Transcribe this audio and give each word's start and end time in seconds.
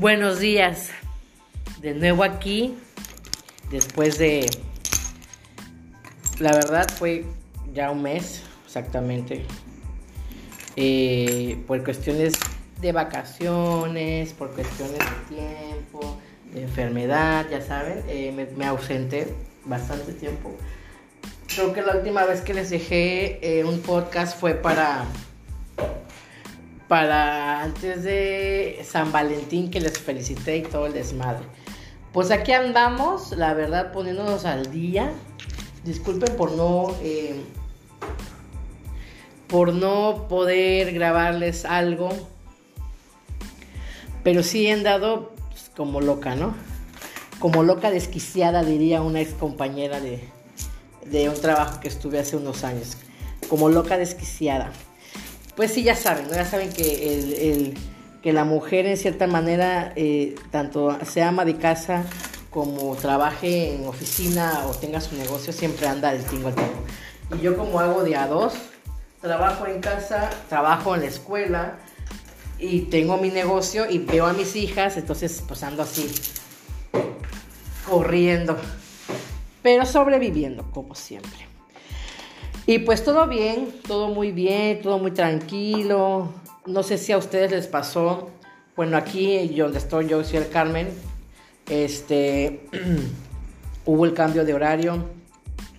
Buenos 0.00 0.38
días. 0.38 0.90
De 1.80 1.92
nuevo 1.92 2.22
aquí. 2.22 2.78
Después 3.68 4.16
de... 4.16 4.48
La 6.38 6.52
verdad 6.52 6.86
fue 6.88 7.24
ya 7.74 7.90
un 7.90 8.02
mes 8.02 8.44
exactamente. 8.64 9.44
Eh, 10.76 11.58
por 11.66 11.82
cuestiones 11.82 12.34
de 12.80 12.92
vacaciones, 12.92 14.34
por 14.34 14.52
cuestiones 14.52 14.98
de 14.98 15.34
tiempo, 15.34 16.16
de 16.54 16.62
enfermedad, 16.62 17.46
ya 17.50 17.60
saben, 17.60 18.04
eh, 18.06 18.30
me, 18.30 18.46
me, 18.56 18.66
ausenté 18.66 19.34
bastante 19.64 20.12
tiempo. 20.12 20.54
Creo 21.52 21.72
que 21.72 21.82
la 21.82 21.96
última 21.96 22.24
vez 22.24 22.42
que 22.42 22.54
les 22.54 22.70
dejé 22.70 23.40
eh, 23.42 23.64
un 23.64 23.80
podcast 23.80 24.38
fue 24.38 24.54
para 24.54 25.06
para 26.88 27.62
antes 27.62 28.02
de 28.02 28.80
San 28.82 29.12
Valentín 29.12 29.70
que 29.70 29.80
les 29.80 29.98
felicité 29.98 30.56
y 30.56 30.62
todo 30.62 30.86
el 30.86 30.94
desmadre. 30.94 31.44
Pues 32.12 32.30
aquí 32.30 32.52
andamos, 32.52 33.32
la 33.32 33.52
verdad, 33.52 33.92
poniéndonos 33.92 34.46
al 34.46 34.72
día. 34.72 35.12
Disculpen 35.84 36.34
por 36.36 36.52
no 36.52 36.94
eh, 37.02 37.40
por 39.46 39.72
no 39.72 40.26
poder 40.28 40.92
grabarles 40.92 41.64
algo, 41.64 42.08
pero 44.22 44.42
sí 44.42 44.66
he 44.66 44.72
andado 44.72 45.32
pues, 45.50 45.70
como 45.76 46.00
loca, 46.00 46.34
¿no? 46.34 46.54
Como 47.38 47.62
loca 47.62 47.90
desquiciada, 47.90 48.64
diría 48.64 49.00
una 49.00 49.20
ex 49.20 49.32
compañera 49.34 50.00
de, 50.00 50.24
de 51.06 51.28
un 51.28 51.40
trabajo 51.40 51.80
que 51.80 51.88
estuve 51.88 52.18
hace 52.18 52.36
unos 52.36 52.64
años. 52.64 52.96
Como 53.48 53.68
loca 53.68 53.96
desquiciada 53.96 54.72
pues 55.58 55.72
sí, 55.72 55.82
ya 55.82 55.96
saben, 55.96 56.28
¿no? 56.28 56.34
Ya 56.34 56.44
saben 56.44 56.72
que, 56.72 57.74
la 58.22 58.44
mujer 58.44 58.86
en 58.86 58.96
cierta 58.96 59.26
manera, 59.26 59.92
eh, 59.96 60.36
tanto 60.52 60.96
sea 61.04 61.30
ama 61.30 61.44
de 61.44 61.56
casa 61.56 62.04
como 62.48 62.94
trabaje 62.94 63.74
en 63.74 63.84
oficina 63.88 64.66
o 64.68 64.70
tenga 64.70 65.00
su 65.00 65.16
negocio, 65.16 65.52
siempre 65.52 65.88
anda 65.88 66.12
del 66.12 66.22
tingo 66.22 66.46
al 66.46 66.54
tingo. 66.54 66.84
Y 67.36 67.42
yo 67.42 67.56
como 67.56 67.80
hago 67.80 68.04
de 68.04 68.14
a 68.14 68.28
dos, 68.28 68.54
trabajo 69.20 69.66
en 69.66 69.80
casa, 69.80 70.30
trabajo 70.48 70.94
en 70.94 71.00
la 71.00 71.08
escuela 71.08 71.78
y 72.60 72.82
tengo 72.82 73.16
mi 73.16 73.30
negocio 73.30 73.90
y 73.90 73.98
veo 73.98 74.26
a 74.26 74.34
mis 74.34 74.54
hijas, 74.54 74.96
entonces 74.96 75.42
pues 75.44 75.64
ando 75.64 75.82
así, 75.82 76.08
corriendo, 77.88 78.56
pero 79.62 79.84
sobreviviendo 79.84 80.70
como 80.70 80.94
siempre. 80.94 81.47
Y 82.68 82.80
pues 82.80 83.02
todo 83.02 83.26
bien, 83.26 83.70
todo 83.86 84.08
muy 84.08 84.30
bien, 84.30 84.82
todo 84.82 84.98
muy 84.98 85.12
tranquilo. 85.12 86.34
No 86.66 86.82
sé 86.82 86.98
si 86.98 87.12
a 87.12 87.16
ustedes 87.16 87.50
les 87.50 87.66
pasó. 87.66 88.28
Bueno, 88.76 88.98
aquí 88.98 89.48
donde 89.56 89.78
estoy 89.78 90.06
yo, 90.06 90.22
soy 90.22 90.36
el 90.40 90.50
Carmen. 90.50 90.90
Este 91.70 92.60
hubo 93.86 94.04
el 94.04 94.12
cambio 94.12 94.44
de 94.44 94.52
horario. 94.52 95.02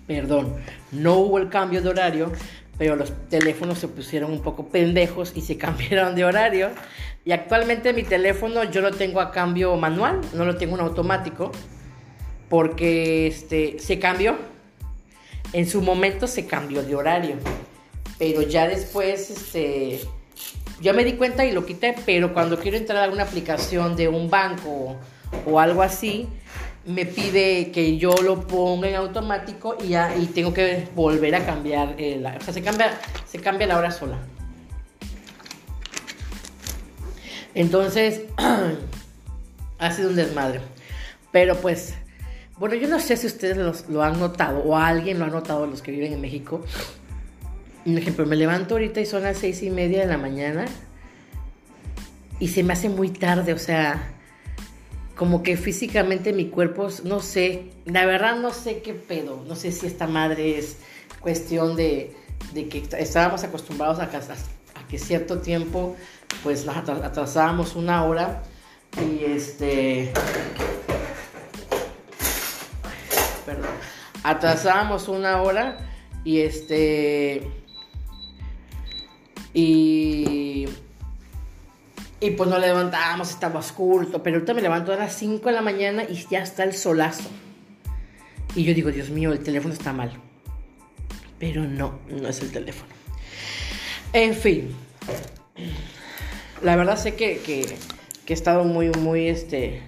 Perdón, 0.08 0.56
no 0.92 1.20
hubo 1.20 1.38
el 1.38 1.50
cambio 1.50 1.80
de 1.84 1.90
horario, 1.90 2.32
pero 2.80 2.96
los 2.96 3.14
teléfonos 3.30 3.78
se 3.78 3.88
pusieron 3.88 4.32
un 4.32 4.42
poco 4.42 4.70
pendejos 4.70 5.34
y 5.36 5.42
se 5.42 5.58
cambiaron 5.60 6.16
de 6.16 6.26
horario. 6.26 6.70
Y 7.24 7.34
actualmente 7.34 7.94
mi 7.94 8.02
teléfono 8.02 8.64
yo 8.64 8.82
lo 8.82 8.90
tengo 8.90 9.22
a 9.22 9.30
cambio 9.30 9.76
manual, 9.76 10.22
no 10.34 10.44
lo 10.44 10.58
tengo 10.58 10.74
en 10.74 10.82
automático, 10.82 11.52
porque 12.50 13.28
este, 13.28 13.78
se 13.78 14.00
cambió 14.00 14.38
en 15.54 15.68
su 15.68 15.82
momento 15.82 16.28
se 16.28 16.46
cambió 16.46 16.84
de 16.84 16.96
horario, 16.96 17.36
pero 18.18 18.42
ya 18.42 18.68
después, 18.68 19.30
este, 19.30 20.02
yo 20.82 20.94
me 20.94 21.04
di 21.04 21.14
cuenta 21.14 21.46
y 21.46 21.52
lo 21.52 21.66
quité, 21.66 21.96
pero 22.06 22.34
cuando 22.34 22.60
quiero 22.60 22.78
entrar 22.78 23.00
a 23.00 23.04
alguna 23.06 23.24
aplicación 23.24 23.96
de 23.96 24.08
un 24.08 24.30
banco 24.30 24.98
o, 25.46 25.60
algo 25.60 25.82
así, 25.82 26.28
me 26.86 27.06
pide 27.06 27.72
que 27.72 27.98
yo 27.98 28.16
lo 28.24 28.48
ponga 28.48 28.88
en 28.88 28.96
automático 28.96 29.76
y, 29.84 29.90
ya, 29.90 30.16
y 30.16 30.26
tengo 30.28 30.54
que 30.54 30.88
volver 30.96 31.36
a 31.36 31.46
cambiar, 31.46 31.96
o 31.98 32.44
sea, 32.44 32.54
se 32.54 32.62
cambia, 32.62 33.00
se 33.26 33.40
cambia 33.40 33.68
la 33.68 33.78
hora 33.78 33.92
sola. 33.92 34.18
Entonces, 37.54 38.22
ha 39.80 39.92
sido 39.92 40.10
un 40.10 40.16
desmadre. 40.16 40.62
Pero 41.32 41.58
pues, 41.58 41.96
bueno, 42.60 42.76
yo 42.76 42.88
no 42.88 43.00
sé 43.00 43.16
si 43.16 43.28
ustedes 43.28 43.88
lo 43.88 44.04
han 44.04 44.20
notado 44.20 44.60
o 44.60 44.76
alguien 44.76 45.20
lo 45.20 45.26
ha 45.26 45.30
notado, 45.30 45.66
los 45.66 45.82
que 45.82 45.92
viven 45.92 46.14
en 46.14 46.22
México. 46.22 46.62
Un 47.86 47.98
ejemplo, 47.98 48.26
me 48.26 48.36
levanto 48.36 48.76
ahorita 48.76 49.00
y 49.00 49.06
son 49.06 49.24
las 49.24 49.38
seis 49.38 49.64
y 49.64 49.70
media 49.70 50.02
de 50.02 50.08
la 50.08 50.18
mañana 50.18 50.66
y 52.40 52.50
se 52.50 52.64
me 52.64 52.74
hace 52.74 52.90
muy 52.90 53.10
tarde, 53.10 53.54
o 53.54 53.58
sea, 53.58 54.14
como 55.16 55.44
que 55.44 55.58
físicamente 55.58 56.34
mi 56.34 56.48
cuerpo, 56.48 56.88
no 57.04 57.22
sé, 57.22 57.72
la 57.86 58.06
verdad 58.06 58.38
no 58.38 58.54
sé 58.54 58.82
qué 58.82 58.94
pedo, 58.94 59.44
no 59.48 59.56
sé 59.56 59.72
si 59.72 59.86
esta 59.86 60.08
madre 60.08 60.58
es 60.58 60.78
cuestión 61.20 61.76
de, 61.76 62.16
que 62.54 62.84
estábamos 62.98 63.44
acostumbrados 63.44 64.00
a, 64.00 64.10
que 64.88 64.98
cierto 64.98 65.40
tiempo 65.40 65.96
pues 66.44 66.66
nos 66.66 66.78
atrasábamos 66.78 67.76
una 67.76 68.06
hora 68.06 68.42
y 68.98 69.24
este 69.26 70.12
atrasábamos 74.30 75.08
una 75.08 75.42
hora 75.42 75.78
y 76.24 76.42
este 76.42 77.48
y 79.54 80.68
y 82.22 82.32
pues 82.32 82.50
nos 82.50 82.60
levantábamos, 82.60 83.30
estaba 83.30 83.60
oscuro, 83.60 84.22
pero 84.22 84.38
ahorita 84.38 84.54
me 84.54 84.62
levanto 84.62 84.92
a 84.92 84.98
las 84.98 85.14
5 85.14 85.48
de 85.48 85.56
la 85.56 85.62
mañana 85.62 86.04
y 86.04 86.16
ya 86.30 86.40
está 86.40 86.64
el 86.64 86.74
solazo. 86.74 87.30
Y 88.56 88.66
yo 88.66 88.74
digo, 88.74 88.92
Dios 88.92 89.10
mío, 89.10 89.32
el 89.32 89.40
teléfono 89.40 89.74
está 89.74 89.94
mal. 89.94 90.12
Pero 91.38 91.64
no, 91.64 92.00
no 92.10 92.28
es 92.28 92.42
el 92.42 92.52
teléfono. 92.52 92.92
En 94.12 94.34
fin, 94.34 94.76
la 96.62 96.76
verdad 96.76 96.98
sé 96.98 97.16
que, 97.16 97.38
que, 97.40 97.78
que 98.26 98.34
he 98.34 98.36
estado 98.36 98.66
muy, 98.66 98.90
muy 98.90 99.30
este, 99.30 99.82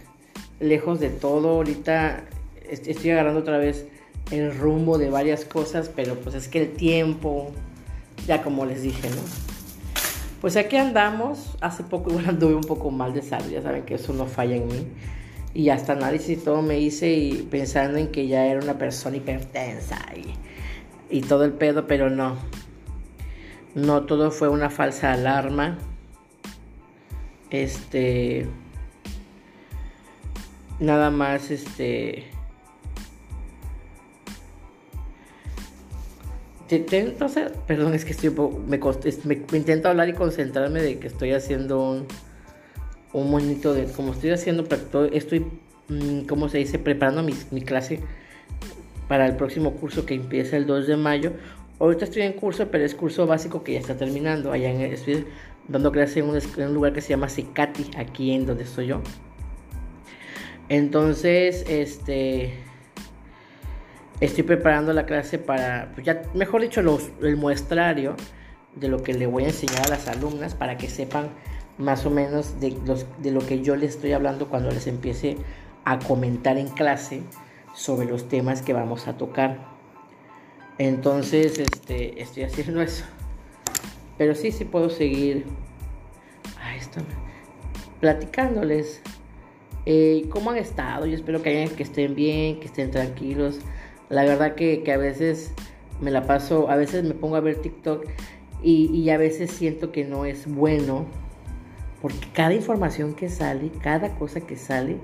lejos 0.61 1.01
de 1.01 1.09
todo. 1.09 1.49
Ahorita 1.49 2.23
estoy 2.69 3.11
agarrando 3.11 3.41
otra 3.41 3.57
vez 3.57 3.87
el 4.29 4.57
rumbo 4.57 4.97
de 4.97 5.09
varias 5.09 5.45
cosas, 5.45 5.89
pero 5.93 6.15
pues 6.15 6.35
es 6.35 6.47
que 6.47 6.61
el 6.61 6.71
tiempo, 6.73 7.51
ya 8.27 8.43
como 8.43 8.65
les 8.65 8.81
dije, 8.81 9.09
¿no? 9.09 9.21
Pues 10.39 10.57
aquí 10.57 10.75
andamos, 10.75 11.57
hace 11.61 11.83
poco 11.83 12.09
igual 12.09 12.25
anduve 12.29 12.55
un 12.55 12.63
poco 12.63 12.91
mal 12.91 13.13
de 13.13 13.21
salud, 13.21 13.49
ya 13.49 13.61
saben 13.61 13.83
que 13.83 13.95
eso 13.95 14.13
no 14.13 14.25
falla 14.25 14.55
en 14.55 14.67
mí. 14.67 14.87
Y 15.53 15.69
hasta 15.69 15.93
análisis 15.93 16.37
y 16.37 16.41
todo 16.41 16.61
me 16.61 16.79
hice 16.79 17.11
y 17.11 17.43
pensando 17.43 17.97
en 17.97 18.07
que 18.07 18.27
ya 18.27 18.45
era 18.45 18.61
una 18.61 18.77
persona 18.77 19.17
hipertensa 19.17 19.97
y, 20.15 21.17
y 21.17 21.21
todo 21.21 21.43
el 21.43 21.51
pedo, 21.51 21.87
pero 21.87 22.09
no. 22.09 22.37
No, 23.75 24.03
todo 24.03 24.31
fue 24.31 24.47
una 24.47 24.69
falsa 24.69 25.11
alarma. 25.11 25.77
Este. 27.49 28.47
Nada 30.79 31.11
más, 31.11 31.51
este 31.51 32.30
perdón, 36.79 37.93
es 37.93 38.05
que 38.05 38.11
estoy 38.11 38.29
me, 38.65 38.79
me, 39.25 39.57
intento 39.57 39.89
hablar 39.89 40.09
y 40.09 40.13
concentrarme 40.13 40.81
de 40.81 40.99
que 40.99 41.07
estoy 41.07 41.31
haciendo 41.31 41.81
un, 41.81 42.07
un 43.13 43.29
monito 43.29 43.73
de, 43.73 43.85
como 43.85 44.13
estoy 44.13 44.31
haciendo, 44.31 44.67
estoy, 45.11 45.45
mm, 45.89 46.21
¿cómo 46.27 46.49
se 46.49 46.59
dice? 46.59 46.79
Preparando 46.79 47.23
mi, 47.23 47.61
clase 47.61 47.99
para 49.07 49.25
el 49.25 49.35
próximo 49.35 49.73
curso 49.73 50.05
que 50.05 50.13
empieza 50.13 50.57
el 50.57 50.65
2 50.65 50.87
de 50.87 50.97
mayo. 50.97 51.33
Ahorita 51.79 52.05
estoy 52.05 52.21
en 52.21 52.33
curso, 52.33 52.69
pero 52.71 52.85
es 52.85 52.95
curso 52.95 53.25
básico 53.27 53.63
que 53.63 53.73
ya 53.73 53.79
está 53.79 53.97
terminando. 53.97 54.51
Allá 54.51 54.71
estoy 54.85 55.25
dando 55.67 55.91
clase 55.91 56.19
en 56.19 56.29
un, 56.29 56.37
en 56.37 56.67
un 56.67 56.73
lugar 56.73 56.93
que 56.93 57.01
se 57.01 57.09
llama 57.09 57.27
Secati, 57.27 57.91
aquí 57.97 58.31
en 58.31 58.45
donde 58.45 58.63
estoy 58.63 58.87
yo. 58.87 59.01
Entonces, 60.69 61.65
este 61.67 62.53
Estoy 64.21 64.43
preparando 64.43 64.93
la 64.93 65.05
clase 65.05 65.37
para, 65.39 65.91
pues 65.93 66.05
ya, 66.05 66.21
mejor 66.33 66.61
dicho, 66.61 66.81
el 67.21 67.37
muestrario 67.37 68.15
de 68.75 68.87
lo 68.87 69.03
que 69.03 69.13
le 69.13 69.25
voy 69.25 69.43
a 69.43 69.47
enseñar 69.47 69.87
a 69.87 69.89
las 69.89 70.07
alumnas 70.07 70.55
para 70.55 70.77
que 70.77 70.87
sepan 70.87 71.29
más 71.77 72.05
o 72.05 72.09
menos 72.09 72.59
de 72.59 73.31
lo 73.31 73.39
que 73.45 73.61
yo 73.61 73.75
les 73.75 73.95
estoy 73.95 74.13
hablando 74.13 74.47
cuando 74.47 74.69
les 74.71 74.87
empiece 74.87 75.37
a 75.83 75.99
comentar 75.99 76.57
en 76.57 76.67
clase 76.69 77.23
sobre 77.73 78.07
los 78.07 78.27
temas 78.27 78.61
que 78.61 78.73
vamos 78.73 79.07
a 79.07 79.17
tocar. 79.17 79.71
Entonces, 80.77 81.59
este, 81.59 82.21
estoy 82.21 82.43
haciendo 82.43 82.81
eso. 82.83 83.05
Pero 84.17 84.35
sí, 84.35 84.51
sí 84.51 84.65
puedo 84.65 84.89
seguir 84.89 85.45
a 86.61 86.75
esto, 86.75 87.01
platicándoles 87.99 89.01
eh, 89.85 90.27
cómo 90.29 90.51
han 90.51 90.57
estado. 90.57 91.05
Yo 91.05 91.15
espero 91.15 91.41
que, 91.41 91.49
hayan, 91.49 91.75
que 91.75 91.83
estén 91.83 92.13
bien, 92.13 92.59
que 92.59 92.67
estén 92.67 92.91
tranquilos. 92.91 93.59
La 94.11 94.25
verdad 94.25 94.55
que, 94.55 94.83
a 94.91 94.97
veces 94.97 95.53
me 96.01 96.11
la 96.11 96.27
paso, 96.27 96.69
a 96.69 96.75
veces 96.75 97.05
me 97.05 97.13
pongo 97.13 97.37
a 97.37 97.39
ver 97.39 97.61
TikTok 97.61 98.05
y, 98.61 99.09
a 99.09 99.17
veces 99.17 99.49
siento 99.51 99.91
que 99.91 100.03
no 100.03 100.25
es 100.25 100.45
bueno 100.45 101.07
Porque 102.01 102.27
cada 102.31 102.53
información 102.53 103.15
que 103.15 103.29
sale, 103.29 103.71
cada 103.81 104.15
cosa 104.15 104.41
que 104.41 104.57
sale, 104.57 104.97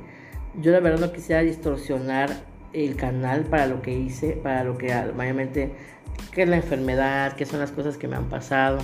yo 0.61 0.71
la 0.71 0.81
verdad 0.81 0.99
no 0.99 1.13
quisiera 1.13 1.41
distorsionar 1.41 2.29
el 2.73 2.97
canal 2.97 3.45
para 3.45 3.65
lo 3.65 3.81
que 3.81 3.97
hice, 3.97 4.33
para 4.33 4.65
lo 4.65 4.77
que 4.77 4.93
obviamente, 4.93 5.71
que 6.31 6.43
es 6.43 6.49
la 6.49 6.57
enfermedad, 6.57 7.33
que 7.37 7.45
son 7.45 7.59
las 7.59 7.71
cosas 7.71 7.97
que 7.97 8.09
me 8.09 8.17
han 8.17 8.27
pasado. 8.27 8.79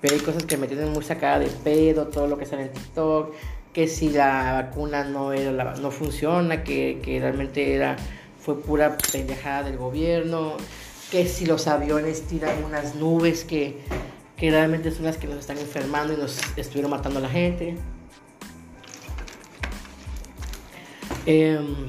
Pero 0.00 0.14
hay 0.14 0.20
cosas 0.20 0.44
que 0.46 0.56
me 0.56 0.66
tienen 0.66 0.90
muy 0.90 1.04
sacada 1.04 1.38
de 1.38 1.48
pedo, 1.62 2.08
todo 2.08 2.26
lo 2.26 2.38
que 2.38 2.46
sale 2.46 2.62
en 2.62 2.72
TikTok, 2.72 3.34
que 3.74 3.88
si 3.88 4.08
la 4.08 4.52
vacuna 4.52 5.04
no, 5.04 5.32
era 5.32 5.74
no 5.74 5.90
funciona, 5.90 6.64
que, 6.64 7.00
que 7.02 7.20
realmente 7.20 7.74
era, 7.74 7.96
fue 8.42 8.60
pura 8.60 8.98
pendejada 9.12 9.62
del 9.62 9.76
gobierno, 9.76 10.56
que 11.10 11.26
si 11.26 11.46
los 11.46 11.68
aviones 11.68 12.22
tiran 12.22 12.64
unas 12.64 12.94
nubes 12.94 13.44
que, 13.44 13.76
que 14.36 14.50
realmente 14.50 14.90
son 14.90 15.04
las 15.04 15.16
que 15.16 15.26
nos 15.26 15.38
están 15.38 15.58
enfermando 15.58 16.14
y 16.14 16.16
nos 16.16 16.38
estuvieron 16.56 16.90
matando 16.90 17.18
a 17.18 17.22
la 17.22 17.28
gente. 17.28 17.76
Em, 21.26 21.88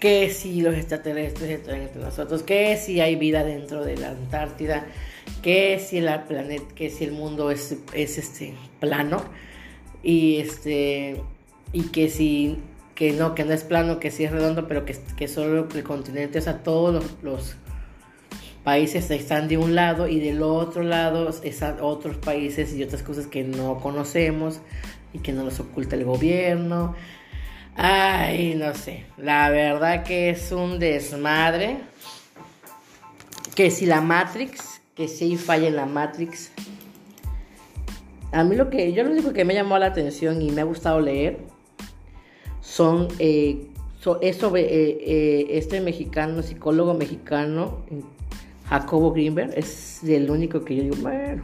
que 0.00 0.28
si 0.28 0.60
los 0.60 0.74
extraterrestres 0.74 1.50
están 1.50 1.80
entre 1.80 2.02
nosotros, 2.02 2.42
que 2.42 2.76
si 2.76 3.00
hay 3.00 3.16
vida 3.16 3.42
dentro 3.42 3.84
de 3.84 3.96
la 3.96 4.10
Antártida, 4.10 4.86
que 5.42 5.78
si 5.78 6.00
la 6.00 6.26
planeta, 6.26 6.74
que 6.74 6.90
si 6.90 7.04
el 7.04 7.12
mundo 7.12 7.50
es, 7.50 7.76
es 7.94 8.18
este 8.18 8.52
plano 8.80 9.24
y 10.02 10.36
este 10.36 11.22
y 11.72 11.84
que 11.84 12.10
si 12.10 12.58
que 12.94 13.12
no, 13.12 13.34
que 13.34 13.44
no 13.44 13.52
es 13.52 13.64
plano, 13.64 13.98
que 14.00 14.10
sí 14.10 14.24
es 14.24 14.30
redondo, 14.30 14.68
pero 14.68 14.84
que, 14.84 14.96
que 15.16 15.28
solo 15.28 15.68
el 15.74 15.82
continente, 15.82 16.38
o 16.38 16.42
sea, 16.42 16.62
todos 16.62 17.04
los, 17.22 17.56
países 18.64 19.10
están 19.10 19.46
de 19.46 19.58
un 19.58 19.74
lado 19.74 20.08
y 20.08 20.18
del 20.18 20.42
otro 20.42 20.82
lado 20.82 21.28
están 21.42 21.76
otros 21.80 22.16
países 22.16 22.74
y 22.74 22.82
otras 22.82 23.02
cosas 23.02 23.26
que 23.26 23.44
no 23.44 23.78
conocemos 23.78 24.60
y 25.12 25.18
que 25.18 25.32
no 25.32 25.44
nos 25.44 25.60
oculta 25.60 25.94
el 25.94 26.04
gobierno. 26.04 26.94
Ay, 27.76 28.54
no 28.54 28.74
sé. 28.74 29.04
La 29.18 29.50
verdad 29.50 30.02
que 30.02 30.30
es 30.30 30.50
un 30.50 30.78
desmadre. 30.78 31.76
Que 33.54 33.70
si 33.70 33.86
la 33.86 34.00
Matrix, 34.00 34.80
que 34.96 35.06
si 35.06 35.36
falla 35.36 35.68
en 35.68 35.76
la 35.76 35.86
Matrix. 35.86 36.50
A 38.32 38.42
mí 38.42 38.56
lo 38.56 38.70
que, 38.70 38.92
yo 38.92 39.04
lo 39.04 39.10
único 39.10 39.32
que 39.32 39.44
me 39.44 39.54
llamó 39.54 39.78
la 39.78 39.86
atención 39.86 40.42
y 40.42 40.50
me 40.50 40.62
ha 40.62 40.64
gustado 40.64 41.00
leer 41.00 41.38
son, 42.64 43.08
eh, 43.18 43.68
es 44.20 44.36
sobre 44.36 44.62
eh, 44.62 44.98
eh, 45.00 45.46
este 45.50 45.80
mexicano, 45.80 46.42
psicólogo 46.42 46.94
mexicano, 46.94 47.78
Jacobo 48.68 49.12
Greenberg, 49.12 49.52
es 49.56 50.02
el 50.02 50.30
único 50.30 50.64
que 50.64 50.76
yo 50.76 50.82
digo, 50.84 50.96
bueno, 51.02 51.42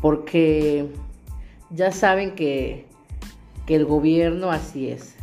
porque 0.00 0.86
ya 1.70 1.90
saben 1.90 2.34
que 2.34 2.86
que 3.66 3.76
el 3.76 3.84
gobierno 3.84 4.50
así 4.50 4.88
es. 4.88 5.14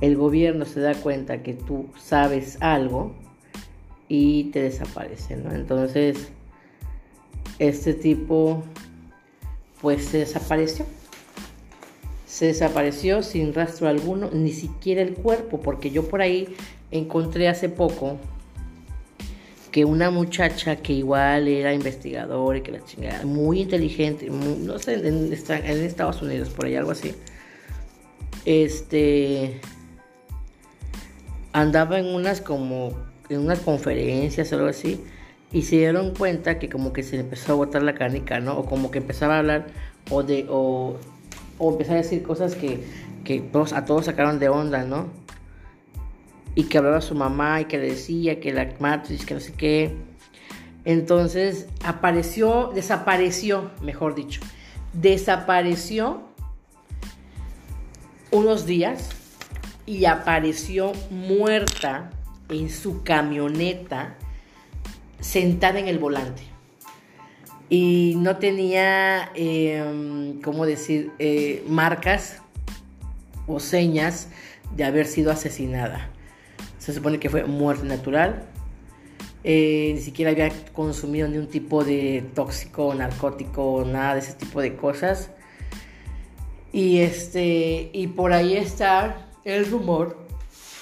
El 0.00 0.16
gobierno 0.16 0.64
se 0.64 0.80
da 0.80 0.94
cuenta 0.94 1.42
que 1.42 1.54
tú 1.54 1.86
sabes 1.96 2.58
algo 2.60 3.14
y 4.08 4.44
te 4.44 4.62
desaparece. 4.62 5.34
Entonces, 5.34 6.28
este 7.58 7.94
tipo, 7.94 8.62
pues 9.80 10.04
se 10.06 10.18
desapareció. 10.18 10.86
Se 12.32 12.46
desapareció 12.46 13.22
sin 13.22 13.52
rastro 13.52 13.88
alguno, 13.88 14.30
ni 14.32 14.52
siquiera 14.52 15.02
el 15.02 15.12
cuerpo, 15.12 15.60
porque 15.60 15.90
yo 15.90 16.08
por 16.08 16.22
ahí 16.22 16.48
encontré 16.90 17.46
hace 17.46 17.68
poco 17.68 18.16
que 19.70 19.84
una 19.84 20.10
muchacha 20.10 20.76
que 20.76 20.94
igual 20.94 21.46
era 21.46 21.74
investigadora 21.74 22.56
y 22.56 22.62
que 22.62 22.72
la 22.72 22.82
chingada, 22.86 23.26
muy 23.26 23.60
inteligente, 23.60 24.30
no 24.30 24.78
sé, 24.78 24.94
en, 24.94 25.30
en, 25.30 25.84
Estados 25.84 26.22
Unidos, 26.22 26.48
por 26.48 26.64
ahí 26.64 26.74
algo 26.74 26.92
así, 26.92 27.14
este 28.46 29.60
andaba 31.52 31.98
en 31.98 32.06
unas 32.06 32.40
como 32.40 32.94
en 33.28 33.40
unas 33.40 33.60
conferencias 33.60 34.50
o 34.52 34.56
algo 34.56 34.68
así 34.68 35.04
y 35.52 35.60
se 35.64 35.76
dieron 35.76 36.14
cuenta 36.14 36.58
que 36.58 36.70
como 36.70 36.94
que 36.94 37.02
se 37.02 37.20
empezó 37.20 37.52
a 37.52 37.56
botar 37.56 37.82
la 37.82 37.94
canica, 37.94 38.40
¿no? 38.40 38.56
O 38.56 38.64
como 38.64 38.90
que 38.90 39.00
empezaba 39.00 39.34
a 39.34 39.40
hablar 39.40 39.66
o 40.08 40.22
de 40.22 40.46
o, 40.48 40.96
o 41.62 41.70
empezaba 41.70 42.00
a 42.00 42.02
decir 42.02 42.24
cosas 42.24 42.56
que, 42.56 42.82
que 43.22 43.48
a 43.72 43.84
todos 43.84 44.06
sacaron 44.06 44.40
de 44.40 44.48
onda, 44.48 44.82
¿no? 44.82 45.06
Y 46.56 46.64
que 46.64 46.78
hablaba 46.78 47.00
su 47.00 47.14
mamá 47.14 47.60
y 47.60 47.66
que 47.66 47.78
le 47.78 47.90
decía 47.90 48.40
que 48.40 48.52
la 48.52 48.68
matriz, 48.80 49.24
que 49.24 49.34
no 49.34 49.40
sé 49.40 49.52
qué. 49.52 49.96
Entonces 50.84 51.68
apareció, 51.84 52.72
desapareció, 52.74 53.70
mejor 53.80 54.16
dicho, 54.16 54.40
desapareció 54.92 56.22
unos 58.32 58.66
días 58.66 59.10
y 59.86 60.06
apareció 60.06 60.92
muerta 61.10 62.10
en 62.48 62.70
su 62.70 63.04
camioneta 63.04 64.16
sentada 65.20 65.78
en 65.78 65.86
el 65.86 66.00
volante. 66.00 66.42
Y 67.74 68.16
no 68.18 68.36
tenía, 68.36 69.30
eh, 69.34 70.34
¿cómo 70.44 70.66
decir?, 70.66 71.10
eh, 71.18 71.64
marcas 71.66 72.42
o 73.46 73.60
señas 73.60 74.28
de 74.76 74.84
haber 74.84 75.06
sido 75.06 75.32
asesinada. 75.32 76.10
Se 76.78 76.92
supone 76.92 77.18
que 77.18 77.30
fue 77.30 77.44
muerte 77.44 77.86
natural. 77.86 78.44
Eh, 79.42 79.92
ni 79.94 80.02
siquiera 80.02 80.32
había 80.32 80.50
consumido 80.74 81.26
ningún 81.28 81.46
tipo 81.46 81.82
de 81.82 82.22
tóxico, 82.34 82.94
narcótico, 82.94 83.86
nada 83.90 84.16
de 84.16 84.20
ese 84.20 84.34
tipo 84.34 84.60
de 84.60 84.76
cosas. 84.76 85.30
Y 86.74 86.98
este, 86.98 87.88
y 87.94 88.06
por 88.08 88.34
ahí 88.34 88.54
está 88.54 89.28
el 89.46 89.64
rumor 89.64 90.18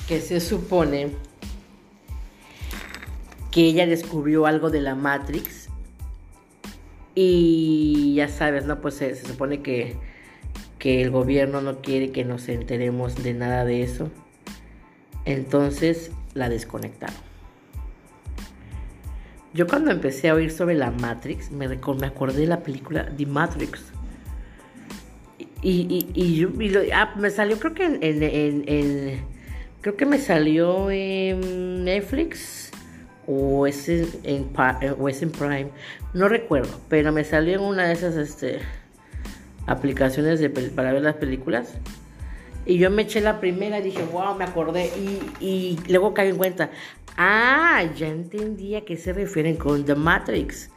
que 0.08 0.20
se 0.20 0.40
supone 0.40 1.10
que 3.52 3.60
ella 3.60 3.86
descubrió 3.86 4.46
algo 4.46 4.70
de 4.70 4.80
la 4.80 4.96
Matrix. 4.96 5.59
Y 7.14 8.14
ya 8.14 8.28
sabes, 8.28 8.66
¿no? 8.66 8.80
Pues 8.80 8.94
se, 8.94 9.14
supone 9.16 9.62
que, 9.62 9.96
que 10.78 11.02
el 11.02 11.10
gobierno 11.10 11.60
no 11.60 11.80
quiere 11.80 12.10
que 12.10 12.24
nos 12.24 12.48
enteremos 12.48 13.22
de 13.22 13.34
nada 13.34 13.64
de 13.64 13.82
eso. 13.82 14.10
Entonces 15.24 16.12
la 16.34 16.48
desconectaron. 16.48 17.16
Yo 19.52 19.66
cuando 19.66 19.90
empecé 19.90 20.28
a 20.28 20.34
oír 20.34 20.52
sobre 20.52 20.76
la 20.76 20.92
Matrix, 20.92 21.50
me, 21.50 21.66
me 21.68 22.06
acordé 22.06 22.40
de 22.42 22.46
la 22.46 22.62
película 22.62 23.08
The 23.16 23.26
Matrix 23.26 23.92
y, 25.62 26.08
y, 26.14 26.20
y, 26.20 26.90
ah, 26.92 27.14
me 27.18 27.30
salió 27.30 27.58
creo 27.58 27.74
que 27.74 27.84
en, 27.84 29.20
creo 29.82 29.96
que 29.96 30.06
me 30.06 30.18
salió 30.18 30.90
en 30.90 31.84
Netflix 31.84 32.69
o 33.32 33.68
es 33.68 33.88
en, 33.88 34.50
es 35.08 35.22
en 35.22 35.30
Prime, 35.30 35.70
no 36.14 36.28
recuerdo, 36.28 36.80
pero 36.88 37.12
me 37.12 37.22
salió 37.22 37.54
en 37.54 37.60
una 37.60 37.86
de 37.86 37.92
esas 37.92 38.16
este, 38.16 38.58
aplicaciones 39.66 40.40
de, 40.40 40.50
para 40.50 40.92
ver 40.92 41.02
las 41.02 41.14
películas. 41.14 41.74
Y 42.66 42.78
yo 42.78 42.90
me 42.90 43.02
eché 43.02 43.20
la 43.20 43.38
primera 43.38 43.78
y 43.78 43.82
dije, 43.82 44.02
wow, 44.12 44.34
me 44.34 44.44
acordé. 44.44 44.90
Y, 44.98 45.44
y 45.44 45.78
luego 45.88 46.12
caí 46.12 46.28
en 46.28 46.36
cuenta, 46.36 46.70
ah, 47.16 47.84
ya 47.96 48.08
entendía 48.08 48.78
a 48.78 48.80
qué 48.82 48.96
se 48.96 49.12
refieren 49.12 49.56
con 49.56 49.84
The 49.84 49.94
Matrix. 49.94 50.70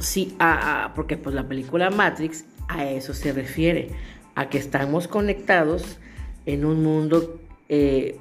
Sí, 0.00 0.34
ah, 0.40 0.60
ah, 0.62 0.92
porque 0.96 1.16
pues 1.16 1.34
la 1.34 1.46
película 1.46 1.90
Matrix 1.90 2.44
a 2.68 2.86
eso 2.86 3.14
se 3.14 3.32
refiere, 3.32 3.90
a 4.34 4.48
que 4.48 4.58
estamos 4.58 5.06
conectados 5.06 5.98
en 6.44 6.64
un 6.64 6.82
mundo, 6.82 7.40
eh, 7.68 8.18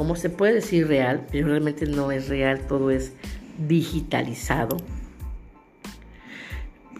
¿cómo 0.00 0.16
se 0.16 0.30
puede 0.30 0.54
decir 0.54 0.88
real? 0.88 1.26
Pero 1.30 1.48
realmente 1.48 1.84
no 1.84 2.10
es 2.10 2.30
real, 2.30 2.66
todo 2.66 2.90
es 2.90 3.12
digitalizado. 3.58 4.78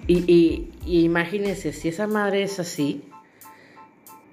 Y, 0.06 0.68
imagínense, 0.84 1.72
si 1.72 1.88
esa 1.88 2.06
madre 2.06 2.42
es 2.42 2.60
así, 2.60 3.02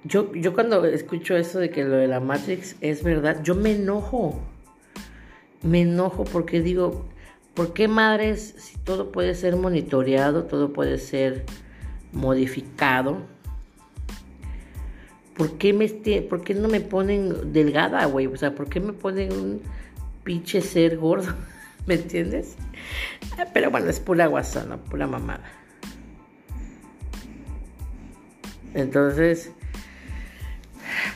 yo, 0.04 0.34
yo 0.34 0.52
cuando 0.52 0.84
escucho 0.84 1.34
eso 1.34 1.58
de 1.60 1.70
que 1.70 1.82
lo 1.82 1.96
de 1.96 2.08
la 2.08 2.20
Matrix 2.20 2.76
es 2.82 3.02
verdad, 3.02 3.42
yo 3.42 3.54
me 3.54 3.72
enojo. 3.72 4.38
Me 5.62 5.80
enojo 5.80 6.24
porque 6.24 6.60
digo, 6.60 7.06
¿por 7.54 7.72
qué 7.72 7.88
madres 7.88 8.54
si 8.58 8.76
todo 8.76 9.12
puede 9.12 9.34
ser 9.34 9.56
monitoreado, 9.56 10.44
todo 10.44 10.74
puede 10.74 10.98
ser 10.98 11.46
modificado. 12.12 13.22
¿Por 15.38 15.56
qué, 15.56 15.72
me 15.72 15.88
¿Por 15.88 16.42
qué 16.42 16.52
no 16.52 16.66
me 16.66 16.80
ponen 16.80 17.52
delgada, 17.52 18.04
güey? 18.06 18.26
O 18.26 18.36
sea, 18.36 18.56
¿por 18.56 18.68
qué 18.68 18.80
me 18.80 18.92
ponen 18.92 19.32
un 19.32 19.62
pinche 20.24 20.60
ser 20.60 20.98
gordo? 20.98 21.32
¿Me 21.86 21.94
entiendes? 21.94 22.56
Pero 23.54 23.70
bueno, 23.70 23.88
es 23.88 24.00
pura 24.00 24.26
guasana, 24.26 24.76
pura 24.76 25.06
mamada. 25.06 25.44
Entonces, 28.74 29.52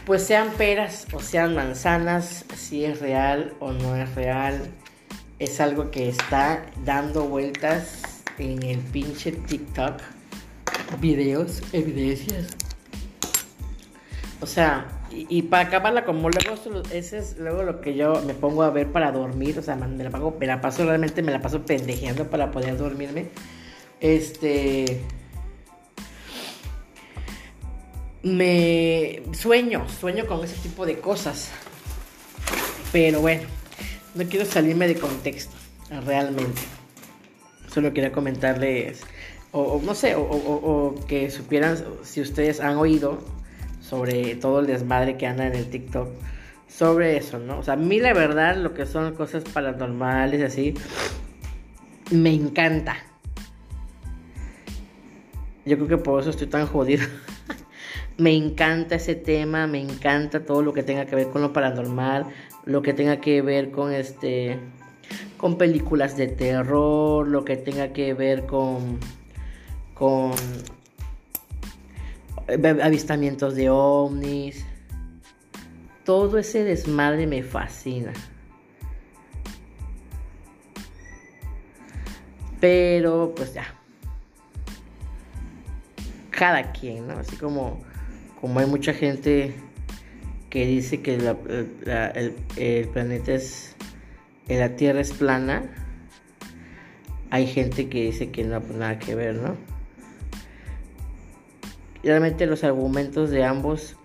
pues 0.07 0.23
sean 0.23 0.50
peras 0.52 1.07
o 1.12 1.21
sean 1.21 1.57
manzanas, 1.57 2.45
si 2.57 2.85
es 2.85 3.00
real 3.00 3.55
o 3.59 3.73
no 3.73 3.97
es 3.97 4.14
real, 4.14 4.71
es 5.41 5.61
algo 5.61 5.91
que 5.91 6.09
está 6.09 6.64
dando 6.85 7.25
vueltas 7.25 8.02
en 8.38 8.62
el 8.62 8.79
pinche 8.79 9.33
TikTok 9.33 10.00
videos, 11.00 11.62
evidencias. 11.73 12.57
O 14.42 14.46
sea, 14.46 14.88
y, 15.11 15.42
para 15.42 15.68
acabarla 15.68 16.04
como 16.04 16.28
luego, 16.28 16.82
ese 16.90 17.18
es 17.18 17.38
luego 17.38 17.62
lo 17.62 17.80
que 17.80 17.94
yo 17.94 18.20
me 18.26 18.34
pongo 18.34 18.64
a 18.64 18.70
ver 18.70 18.90
para 18.90 19.12
dormir. 19.12 19.56
O 19.56 19.62
sea, 19.62 19.76
me 19.76 20.46
la 20.46 20.61
paso 20.61 20.84
realmente, 20.84 21.22
me 21.22 21.30
la 21.30 21.40
paso 21.40 21.64
pendejeando 21.64 22.28
para 22.28 22.50
poder 22.50 22.76
dormirme. 22.76 23.28
Este... 24.00 25.00
Me 28.25 29.22
sueño, 29.32 29.88
sueño 29.88 30.26
con 30.26 30.44
ese 30.44 30.56
tipo 30.56 30.87
de 30.87 30.99
cosas. 30.99 31.50
Pero 32.90 33.20
bueno, 33.20 33.42
no 34.16 34.25
quiero 34.25 34.44
salirme 34.44 34.88
de 34.88 34.96
contexto, 34.96 35.56
realmente. 36.04 36.62
Solo 37.72 37.92
quería 37.92 38.11
comentarles, 38.11 39.02
o, 39.52 39.80
no 39.84 39.94
sé, 39.94 40.14
o, 40.16 40.94
que 41.06 41.30
supieran 41.30 41.82
si 42.02 42.20
ustedes 42.20 42.61
han 42.61 42.76
oído 42.76 43.18
sobre 43.92 44.37
todo 44.37 44.61
el 44.61 44.66
desmadre 44.66 45.18
que 45.18 45.26
anda 45.26 45.46
en 45.46 45.54
el 45.54 45.68
TikTok. 45.68 46.08
Sobre 46.66 47.18
eso, 47.18 47.38
¿no? 47.38 47.58
O 47.58 47.62
sea, 47.62 47.75
a 47.75 47.76
mí 47.76 48.00
la 48.00 48.14
verdad, 48.14 48.56
lo 48.56 48.72
que 48.72 48.87
son 48.87 49.14
cosas 49.14 49.44
paranormales 49.44 50.40
así, 50.40 50.72
me 52.11 52.32
encanta. 52.32 52.96
Yo 55.66 55.76
creo 55.76 55.88
que 55.88 55.99
por 55.99 56.22
eso 56.22 56.30
estoy 56.30 56.46
tan 56.46 56.66
jodido. 56.66 57.06
me 58.16 58.34
encanta 58.34 58.94
ese 58.94 59.14
tema, 59.14 59.66
me 59.66 59.82
encanta 59.82 60.46
todo 60.46 60.62
lo 60.62 60.72
que 60.72 60.82
tenga 60.82 61.04
que 61.04 61.14
ver 61.14 61.28
con 61.28 61.42
lo 61.42 61.52
paranormal, 61.52 62.25
lo 62.64 62.80
que 62.80 62.94
tenga 62.94 63.18
que 63.18 63.42
ver 63.42 63.72
con 63.72 63.92
este 63.92 64.58
con 65.37 65.58
películas 65.58 66.16
de 66.16 66.28
terror, 66.28 67.28
lo 67.28 67.44
que 67.44 67.58
tenga 67.58 67.92
que 67.92 68.14
ver 68.14 68.46
con 68.46 68.99
con 69.92 70.32
avistamientos 72.82 73.54
de 73.54 73.70
ovnis. 73.70 74.64
Todo 76.04 76.38
ese 76.38 76.64
desmadre 76.64 77.26
me 77.26 77.42
fascina. 77.42 78.12
Pero 82.61 83.32
pues 83.34 83.54
ya. 83.54 83.66
Cada 86.30 86.72
quien, 86.72 87.06
¿no? 87.06 87.14
Así 87.14 87.37
como, 87.37 87.80
como 88.40 88.61
hay 88.61 88.66
mucha 88.66 88.92
gente 88.92 89.54
que 90.52 90.66
dice 90.66 91.00
que 91.00 91.14
el, 91.14 92.88
planeta 92.92 93.32
es, 93.32 93.75
la 94.49 94.76
Tierra 94.76 95.00
es 95.00 95.12
plana, 95.12 95.62
hay 97.30 97.46
gente 97.46 97.88
que 97.88 98.02
dice 98.02 98.30
que 98.30 98.44
no, 98.44 98.61
pues 98.61 98.76
nada 98.76 98.99
que 98.99 99.14
ver, 99.14 99.37
¿no? 99.37 99.56
Realmente 102.02 102.47
los 102.47 102.64
argumentos 102.64 103.30
de 103.30 103.44
ambos, 103.44 103.97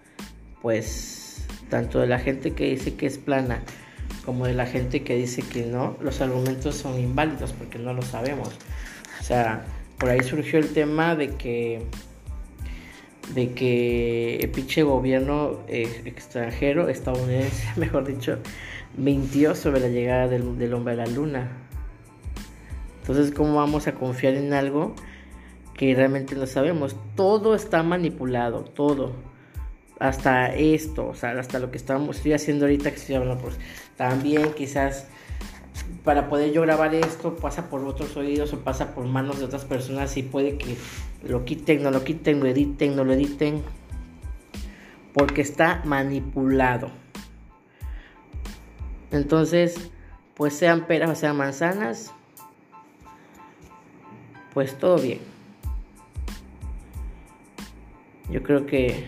pues, 0.62 1.46
tanto 1.70 2.00
de 2.00 2.08
la 2.08 2.20
gente 2.20 2.51
que 2.51 2.70
dice 2.70 2.96
que 2.96 3.08
es 3.08 3.18
plana 3.18 3.62
como 4.27 4.46
de 4.46 4.54
la 4.54 4.66
gente 4.66 5.04
que 5.04 5.16
dice 5.16 5.42
que 5.42 5.66
no, 5.66 5.96
los 6.01 6.20
argumentos 6.20 6.75
son 6.75 7.00
inválidos 7.00 7.54
porque 7.54 7.80
no 7.80 7.94
lo 7.94 8.01
sabemos. 8.01 8.50
O 9.22 9.24
sea, 9.24 9.63
por 9.98 10.10
ahí 10.10 10.22
surgió 10.22 10.60
el 10.60 10.68
tema 10.74 11.16
de 11.16 11.30
que 11.36 11.82
de 13.34 13.54
que 13.54 14.36
el 14.36 14.50
pinche 14.50 14.84
gobierno 14.84 15.62
eh, 15.70 16.01
extranjero, 16.04 16.89
estadounidense, 16.89 17.68
mejor 17.77 18.06
dicho, 18.06 18.39
mintió 18.98 19.56
sobre 19.56 19.80
la 19.80 19.88
llegada 19.88 20.27
del, 20.27 20.58
del, 20.58 20.74
hombre 20.74 20.96
a 20.96 20.98
la 20.98 21.08
luna. 21.08 21.50
Entonces, 23.00 23.34
¿cómo 23.34 23.56
vamos 23.56 23.88
a 23.88 23.94
confiar 23.94 24.34
en 24.34 24.51
algo 24.51 24.94
que 25.78 25.96
realmente 25.96 26.36
no 26.36 26.48
sabemos? 26.48 26.96
Todo 27.16 27.56
está 27.56 27.84
manipulado, 27.84 28.62
todo. 28.62 29.14
Hasta 30.00 30.54
esto, 30.54 31.08
o 31.08 31.16
sea, 31.16 31.32
hasta 31.40 31.60
lo 31.60 31.72
que 31.72 31.78
estamos, 31.78 32.18
estoy 32.18 32.34
haciendo 32.34 32.66
ahorita 32.66 32.92
que 32.92 32.98
estoy 32.98 33.16
hablando, 33.16 33.42
pues 33.42 33.58
también 33.96 34.54
quizás 34.54 35.08
para 36.04 36.30
poder 36.30 36.52
yo 36.52 36.62
grabar 36.64 36.94
esto 36.96 37.36
pasa 37.36 37.70
por 37.70 37.84
otros 37.86 38.16
oídos 38.18 38.54
o 38.54 38.60
pasa 38.60 38.94
por 38.94 39.06
manos 39.06 39.40
de 39.40 39.46
otras 39.46 39.66
personas 39.66 40.16
y 40.18 40.24
puede 40.24 40.58
que 40.58 40.76
lo 41.24 41.46
quiten, 41.46 41.84
no 41.84 41.92
lo 41.92 42.04
quiten, 42.04 42.40
lo 42.40 42.48
editen, 42.48 42.96
no 42.96 43.04
lo 43.04 43.14
editen, 43.14 43.64
porque 45.14 45.42
está 45.42 45.82
manipulado. 45.86 46.92
Entonces, 49.12 49.90
pues 50.36 50.54
sean 50.54 50.86
peras 50.86 51.10
o 51.10 51.16
sean 51.16 51.38
manzanas, 51.38 52.12
pues 54.54 54.78
todo 54.78 54.98
bien. 54.98 55.37
Yo 58.30 58.44
creo 58.44 58.66
que 58.66 59.08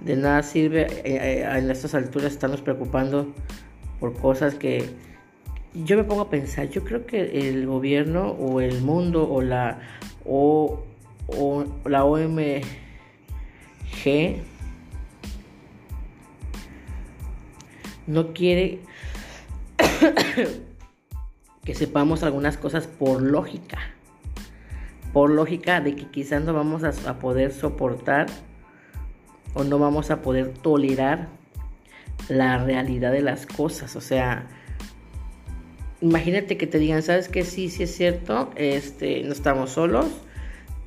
de 0.00 0.16
nada 0.16 0.42
sirve 0.42 0.82
eh, 0.82 1.42
eh, 1.42 1.58
en 1.58 1.70
estas 1.70 1.94
alturas 1.94 2.32
estarnos 2.32 2.60
preocupando 2.60 3.34
por 3.98 4.14
cosas 4.14 4.54
que 4.54 4.88
yo 5.74 5.96
me 5.96 6.04
pongo 6.04 6.22
a 6.22 6.30
pensar, 6.30 6.68
yo 6.70 6.84
creo 6.84 7.06
que 7.06 7.48
el 7.48 7.66
gobierno 7.66 8.28
o 8.30 8.60
el 8.60 8.80
mundo 8.82 9.28
o 9.28 9.42
la 9.42 9.80
o, 10.24 10.84
la 11.84 12.04
OMG 12.04 12.62
no 18.06 18.32
quiere 18.32 18.80
que 21.64 21.74
sepamos 21.74 22.22
algunas 22.22 22.56
cosas 22.56 22.86
por 22.86 23.20
lógica. 23.22 23.95
Por 25.16 25.30
lógica 25.30 25.80
de 25.80 25.96
que 25.96 26.10
quizás 26.10 26.44
no 26.44 26.52
vamos 26.52 26.84
a, 26.84 27.18
poder 27.18 27.50
soportar 27.50 28.26
o 29.54 29.64
no 29.64 29.78
vamos 29.78 30.10
a 30.10 30.20
poder 30.20 30.50
tolerar 30.52 31.28
la 32.28 32.62
realidad 32.62 33.12
de 33.12 33.22
las 33.22 33.46
cosas. 33.46 33.96
O 33.96 34.02
sea, 34.02 34.46
imagínate 36.02 36.58
que 36.58 36.66
te 36.66 36.78
digan, 36.78 37.02
¿sabes 37.02 37.30
que 37.30 37.44
Sí, 37.46 37.70
sí 37.70 37.84
es 37.84 37.96
cierto, 37.96 38.50
este, 38.56 39.22
no 39.22 39.32
estamos 39.32 39.70
solos. 39.70 40.04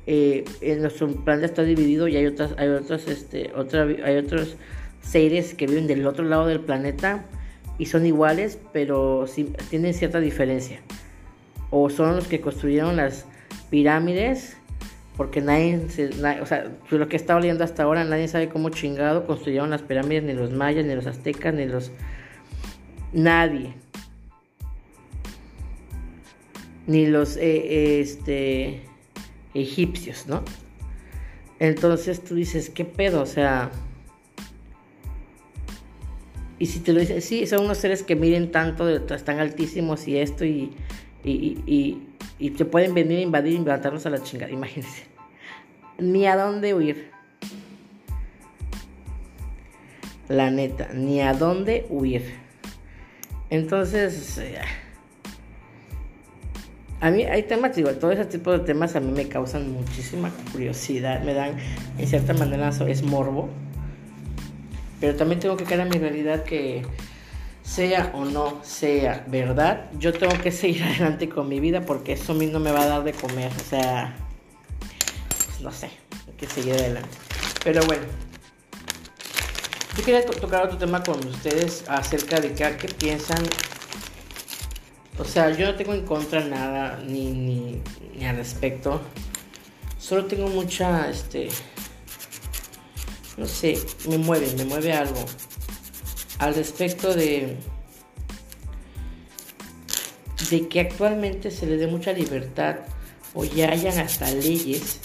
Eh, 0.06 0.44
en 0.60 0.82
nuestro 0.82 1.08
planeta 1.08 1.46
está 1.46 1.64
dividido 1.64 2.06
y 2.06 2.14
hay 2.14 2.26
otras, 2.26 2.54
hay 2.56 2.68
otros, 2.68 3.08
este, 3.08 3.50
otra, 3.56 3.82
hay 3.82 4.16
otros 4.16 4.54
seres 5.02 5.54
que 5.54 5.66
viven 5.66 5.88
del 5.88 6.06
otro 6.06 6.24
lado 6.24 6.46
del 6.46 6.60
planeta 6.60 7.24
y 7.78 7.86
son 7.86 8.06
iguales, 8.06 8.60
pero 8.72 9.26
sí, 9.26 9.52
tienen 9.70 9.92
cierta 9.92 10.20
diferencia. 10.20 10.82
O 11.70 11.90
son 11.90 12.14
los 12.14 12.28
que 12.28 12.40
construyeron 12.40 12.94
las 12.94 13.26
pirámides, 13.70 14.56
porque 15.16 15.40
nadie, 15.40 15.80
o 16.40 16.46
sea, 16.46 16.70
lo 16.90 17.08
que 17.08 17.16
está 17.16 17.36
oliendo 17.36 17.64
hasta 17.64 17.82
ahora, 17.82 18.04
nadie 18.04 18.28
sabe 18.28 18.48
cómo 18.48 18.70
chingado 18.70 19.26
construyeron 19.26 19.70
las 19.70 19.82
pirámides, 19.82 20.24
ni 20.24 20.32
los 20.32 20.52
mayas, 20.52 20.84
ni 20.86 20.94
los 20.94 21.06
aztecas, 21.06 21.54
ni 21.54 21.66
los... 21.66 21.90
Nadie 23.12 23.74
ni 26.90 27.06
los 27.06 27.36
eh, 27.36 28.00
este, 28.00 28.80
egipcios, 29.54 30.26
¿no? 30.26 30.42
Entonces 31.60 32.24
tú 32.24 32.34
dices, 32.34 32.68
¿qué 32.68 32.84
pedo? 32.84 33.22
O 33.22 33.26
sea... 33.26 33.70
Y 36.58 36.66
si 36.66 36.80
te 36.80 36.92
lo 36.92 36.98
dicen, 36.98 37.22
sí, 37.22 37.46
son 37.46 37.64
unos 37.64 37.78
seres 37.78 38.02
que 38.02 38.16
miden 38.16 38.50
tanto, 38.50 38.88
están 38.88 39.38
altísimos 39.38 40.08
y 40.08 40.18
esto, 40.18 40.44
y, 40.44 40.72
te 42.48 42.64
pueden 42.64 42.94
venir 42.94 43.18
a 43.18 43.20
invadir 43.20 43.52
y 43.52 43.58
levantarnos 43.58 44.06
a 44.06 44.10
la 44.10 44.22
chingada, 44.22 44.50
imagínense. 44.50 45.04
Ni 45.98 46.26
a 46.26 46.34
dónde 46.36 46.72
huir. 46.72 47.10
La 50.28 50.50
neta, 50.50 50.88
ni 50.94 51.20
a 51.20 51.34
dónde 51.34 51.86
huir. 51.90 52.22
Entonces, 53.50 54.38
eh, 54.38 54.56
a 57.00 57.10
mí 57.10 57.24
hay 57.24 57.42
temas, 57.42 57.76
digo, 57.76 57.90
todo 57.92 58.12
ese 58.12 58.24
tipo 58.24 58.52
de 58.52 58.60
temas 58.60 58.96
a 58.96 59.00
mí 59.00 59.12
me 59.12 59.28
causan 59.28 59.72
muchísima 59.72 60.30
curiosidad, 60.52 61.22
me 61.22 61.34
dan, 61.34 61.56
en 61.98 62.06
cierta 62.06 62.32
manera, 62.32 62.70
es 62.86 63.02
morbo. 63.02 63.50
Pero 65.00 65.16
también 65.16 65.40
tengo 65.40 65.56
que 65.56 65.64
creer 65.64 65.80
en 65.80 65.88
mi 65.88 65.98
realidad 65.98 66.44
que 66.44 66.82
sea 67.62 68.10
o 68.14 68.24
no 68.24 68.60
sea 68.62 69.24
verdad, 69.28 69.90
yo 69.98 70.12
tengo 70.12 70.36
que 70.40 70.52
seguir 70.52 70.82
adelante 70.84 71.28
con 71.28 71.48
mi 71.48 71.60
vida 71.60 71.82
porque 71.82 72.14
eso 72.14 72.32
a 72.32 72.34
mí 72.34 72.46
no 72.46 72.60
me 72.60 72.72
va 72.72 72.82
a 72.82 72.86
dar 72.86 73.04
de 73.04 73.12
comer. 73.12 73.52
O 73.52 73.70
sea, 73.70 74.16
pues 75.28 75.60
no 75.60 75.72
sé, 75.72 75.90
hay 76.26 76.34
que 76.36 76.46
seguir 76.46 76.74
adelante. 76.74 77.16
Pero 77.64 77.84
bueno, 77.86 78.02
yo 79.96 80.04
quería 80.04 80.24
tocar 80.24 80.64
otro 80.64 80.78
tema 80.78 81.02
con 81.02 81.24
ustedes 81.26 81.84
acerca 81.88 82.40
de 82.40 82.54
qué, 82.54 82.76
qué 82.78 82.88
piensan 82.88 83.44
o 85.20 85.24
sea, 85.24 85.50
yo 85.50 85.66
no 85.66 85.74
tengo 85.74 85.92
en 85.92 86.06
contra 86.06 86.40
nada 86.40 86.98
ni, 87.06 87.30
ni, 87.30 87.82
ni 88.16 88.24
al 88.24 88.36
respecto. 88.36 89.02
Solo 89.98 90.24
tengo 90.24 90.48
mucha, 90.48 91.10
este, 91.10 91.48
no 93.36 93.46
sé, 93.46 93.78
me 94.08 94.16
mueve, 94.16 94.50
me 94.56 94.64
mueve 94.64 94.94
algo. 94.94 95.22
Al 96.40 96.54
respecto 96.54 97.14
de, 97.14 97.56
de 100.50 100.68
que 100.68 100.80
actualmente 100.80 101.50
se 101.50 101.66
les 101.66 101.78
dé 101.78 101.86
mucha 101.86 102.12
libertad 102.12 102.76
o 103.34 103.44
ya 103.44 103.70
hayan 103.70 103.98
hasta 103.98 104.30
leyes 104.30 104.98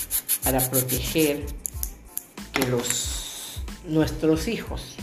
para 0.43 0.59
proteger 0.69 1.45
que 2.53 2.65
los 2.67 3.61
nuestros 3.85 4.47
hijos, 4.47 4.95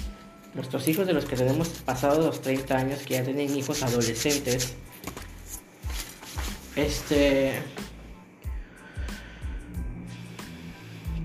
nuestros 0.55 0.89
hijos 0.89 1.07
de 1.07 1.13
los 1.13 1.27
que 1.27 1.37
tenemos 1.37 1.69
pasado 1.69 2.27
los 2.27 2.41
30 2.41 2.77
años, 2.77 3.01
que 3.01 3.15
ya 3.15 3.25
tienen 3.25 3.55
hijos 3.55 3.83
adolescentes, 3.83 4.73
este 6.77 7.63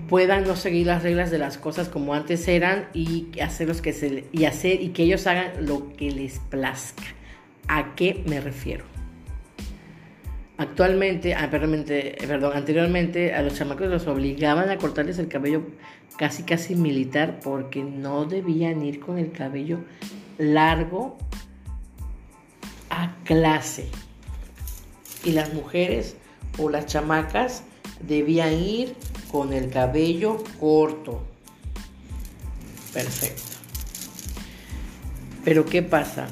puedan 0.08 0.44
no 0.44 0.56
seguir 0.56 0.86
las 0.86 1.02
reglas 1.02 1.30
de 1.30 1.38
las 1.38 1.58
cosas 1.58 1.88
como 1.88 2.14
antes 2.14 2.48
eran 2.48 2.88
y 2.94 3.28
hacer 3.40 3.68
los 3.68 3.82
que 3.82 3.92
se 3.92 4.24
y 4.32 4.44
hacer 4.46 4.82
y 4.82 4.88
que 4.88 5.04
ellos 5.04 5.26
hagan 5.26 5.66
lo 5.66 5.94
que 5.96 6.10
les 6.10 6.38
plazca. 6.38 7.04
¿A 7.68 7.94
qué 7.94 8.24
me 8.26 8.40
refiero? 8.40 8.84
Actualmente, 10.56 11.34
ah, 11.34 11.50
perdón, 11.50 12.52
anteriormente 12.56 13.32
a 13.32 13.42
los 13.42 13.54
chamacos 13.54 13.88
los 13.88 14.08
obligaban 14.08 14.70
a 14.70 14.78
cortarles 14.78 15.18
el 15.20 15.28
cabello 15.28 15.62
casi 16.16 16.42
casi 16.42 16.74
militar 16.74 17.38
porque 17.44 17.84
no 17.84 18.24
debían 18.24 18.82
ir 18.82 18.98
con 18.98 19.18
el 19.18 19.30
cabello 19.30 19.78
largo 20.36 21.16
a 22.90 23.14
clase. 23.22 23.88
Y 25.24 25.32
las 25.32 25.54
mujeres 25.54 26.16
o 26.58 26.70
las 26.70 26.86
chamacas 26.86 27.62
debían 28.06 28.52
ir 28.52 28.94
con 29.30 29.52
el 29.52 29.70
cabello 29.70 30.42
corto. 30.58 31.22
Perfecto. 32.92 33.42
Pero 35.44 35.64
¿qué 35.64 35.82
pasa? 35.82 36.26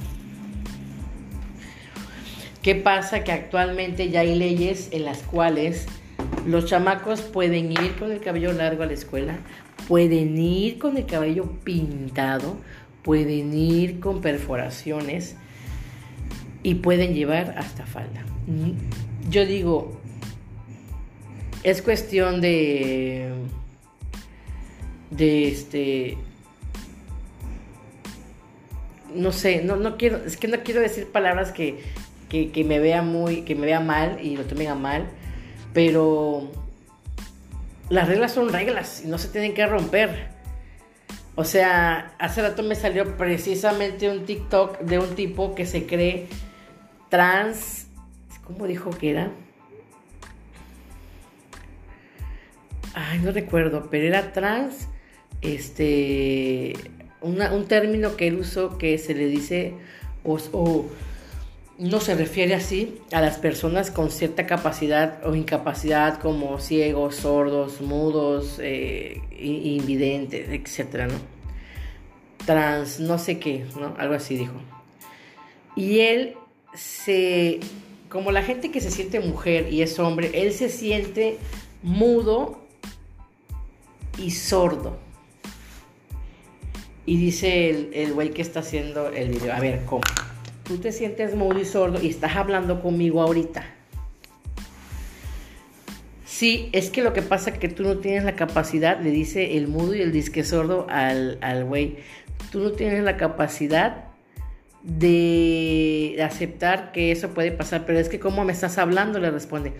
¿Qué 2.62 2.74
pasa? 2.74 3.22
Que 3.22 3.32
actualmente 3.32 4.10
ya 4.10 4.20
hay 4.20 4.34
leyes 4.34 4.88
en 4.90 5.04
las 5.04 5.18
cuales 5.18 5.86
los 6.46 6.66
chamacos 6.66 7.20
pueden 7.20 7.70
ir 7.72 7.96
con 7.98 8.10
el 8.10 8.20
cabello 8.20 8.52
largo 8.52 8.82
a 8.82 8.86
la 8.86 8.92
escuela, 8.92 9.38
pueden 9.88 10.36
ir 10.36 10.78
con 10.78 10.96
el 10.96 11.06
cabello 11.06 11.50
pintado, 11.64 12.56
pueden 13.02 13.56
ir 13.56 14.00
con 14.00 14.20
perforaciones 14.20 15.36
y 16.62 16.74
pueden 16.74 17.14
llevar 17.14 17.54
hasta 17.56 17.86
falda. 17.86 18.24
Yo 19.30 19.46
digo, 19.46 20.00
es 21.66 21.82
cuestión 21.82 22.40
de 22.40 23.28
de 25.10 25.48
este 25.48 26.16
no 29.12 29.32
sé, 29.32 29.64
no, 29.64 29.74
no 29.74 29.96
quiero, 29.96 30.18
es 30.18 30.36
que 30.36 30.46
no 30.46 30.58
quiero 30.62 30.80
decir 30.80 31.10
palabras 31.10 31.50
que, 31.50 31.82
que, 32.28 32.64
me 32.64 32.78
vea 32.78 33.02
muy, 33.02 33.42
que 33.42 33.56
me 33.56 33.66
vea 33.66 33.80
mal 33.80 34.18
y 34.22 34.36
lo 34.36 34.44
tomen 34.44 34.68
a 34.68 34.74
mal, 34.74 35.08
pero 35.72 36.52
las 37.88 38.06
reglas 38.06 38.32
son 38.32 38.52
reglas 38.52 39.02
y 39.04 39.08
no 39.08 39.18
se 39.18 39.28
tienen 39.28 39.54
que 39.54 39.66
romper. 39.66 40.28
O 41.34 41.44
sea, 41.44 42.14
hace 42.18 42.42
rato 42.42 42.62
me 42.62 42.74
salió 42.74 43.16
precisamente 43.16 44.08
un 44.08 44.24
TikTok 44.24 44.80
de 44.80 44.98
un 44.98 45.14
tipo 45.14 45.54
que 45.54 45.66
se 45.66 45.86
cree 45.86 46.28
trans, 47.08 47.86
¿cómo 48.44 48.66
dijo 48.66 48.90
que 48.90 49.10
era? 49.10 49.32
No 53.22 53.32
recuerdo, 53.32 53.88
pero 53.90 54.06
era 54.06 54.32
trans, 54.32 54.88
este, 55.42 56.74
un 57.20 57.64
término 57.66 58.16
que 58.16 58.28
él 58.28 58.36
usó 58.36 58.78
que 58.78 58.98
se 58.98 59.14
le 59.14 59.26
dice, 59.26 59.74
o 60.24 60.86
no 61.78 62.00
se 62.00 62.14
refiere 62.14 62.54
así 62.54 62.98
a 63.12 63.20
las 63.20 63.38
personas 63.38 63.90
con 63.90 64.10
cierta 64.10 64.46
capacidad 64.46 65.20
o 65.26 65.34
incapacidad 65.34 66.18
como 66.18 66.58
ciegos, 66.58 67.16
sordos, 67.16 67.80
mudos, 67.80 68.58
eh, 68.62 69.20
invidentes, 69.38 70.48
etcétera, 70.48 71.06
¿no? 71.06 71.14
Trans, 72.46 73.00
no 73.00 73.18
sé 73.18 73.38
qué, 73.38 73.66
¿no? 73.78 73.94
Algo 73.98 74.14
así 74.14 74.36
dijo. 74.36 74.54
Y 75.74 76.00
él 76.00 76.34
se, 76.74 77.60
como 78.08 78.32
la 78.32 78.42
gente 78.42 78.70
que 78.70 78.80
se 78.80 78.90
siente 78.90 79.20
mujer 79.20 79.70
y 79.70 79.82
es 79.82 79.98
hombre, 79.98 80.30
él 80.32 80.52
se 80.52 80.70
siente 80.70 81.36
mudo 81.82 82.65
y 84.18 84.30
sordo. 84.30 84.98
Y 87.04 87.18
dice 87.18 87.70
el, 87.70 87.90
el 87.94 88.12
güey 88.14 88.30
que 88.30 88.42
está 88.42 88.60
haciendo 88.60 89.08
el 89.08 89.30
video, 89.30 89.52
a 89.54 89.60
ver, 89.60 89.84
¿cómo? 89.84 90.02
tú 90.66 90.78
te 90.78 90.92
sientes 90.92 91.34
mudo 91.34 91.58
y 91.60 91.64
sordo 91.64 92.02
y 92.02 92.08
estás 92.08 92.36
hablando 92.36 92.82
conmigo 92.82 93.22
ahorita. 93.22 93.64
Sí, 96.24 96.68
es 96.72 96.90
que 96.90 97.02
lo 97.02 97.12
que 97.12 97.22
pasa 97.22 97.50
es 97.50 97.58
que 97.58 97.68
tú 97.68 97.82
no 97.84 97.98
tienes 97.98 98.24
la 98.24 98.34
capacidad, 98.34 99.00
le 99.00 99.10
dice 99.10 99.56
el 99.56 99.68
mudo 99.68 99.94
y 99.94 100.02
el 100.02 100.12
disque 100.12 100.44
sordo 100.44 100.86
al 100.90 101.64
güey, 101.64 101.98
tú 102.50 102.60
no 102.60 102.72
tienes 102.72 103.02
la 103.04 103.16
capacidad 103.16 104.06
de 104.86 106.16
aceptar 106.24 106.92
que 106.92 107.12
eso 107.12 107.30
puede 107.30 107.52
pasar, 107.52 107.84
pero 107.84 107.98
es 107.98 108.08
que 108.08 108.18
cómo 108.18 108.44
me 108.44 108.52
estás 108.52 108.78
hablando, 108.78 109.18
le 109.18 109.30
responde, 109.30 109.74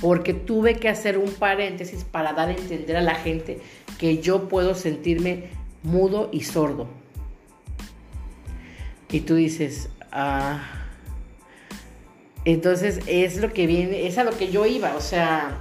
porque 0.00 0.34
tuve 0.34 0.74
que 0.74 0.88
hacer 0.88 1.18
un 1.18 1.32
paréntesis 1.32 2.04
para 2.04 2.32
dar 2.32 2.50
a 2.50 2.52
entender 2.52 2.96
a 2.96 3.02
la 3.02 3.14
gente 3.16 3.58
que 3.98 4.18
yo 4.18 4.48
puedo 4.48 4.74
sentirme 4.74 5.48
mudo 5.82 6.28
y 6.32 6.42
sordo. 6.42 6.88
Y 9.10 9.20
tú 9.20 9.34
dices, 9.34 9.88
Ah, 10.12 10.60
entonces 12.44 13.00
es 13.06 13.36
lo 13.36 13.52
que 13.52 13.66
viene, 13.66 14.06
es 14.06 14.18
a 14.18 14.24
lo 14.24 14.36
que 14.36 14.50
yo 14.50 14.66
iba, 14.66 14.96
o 14.96 15.00
sea, 15.00 15.58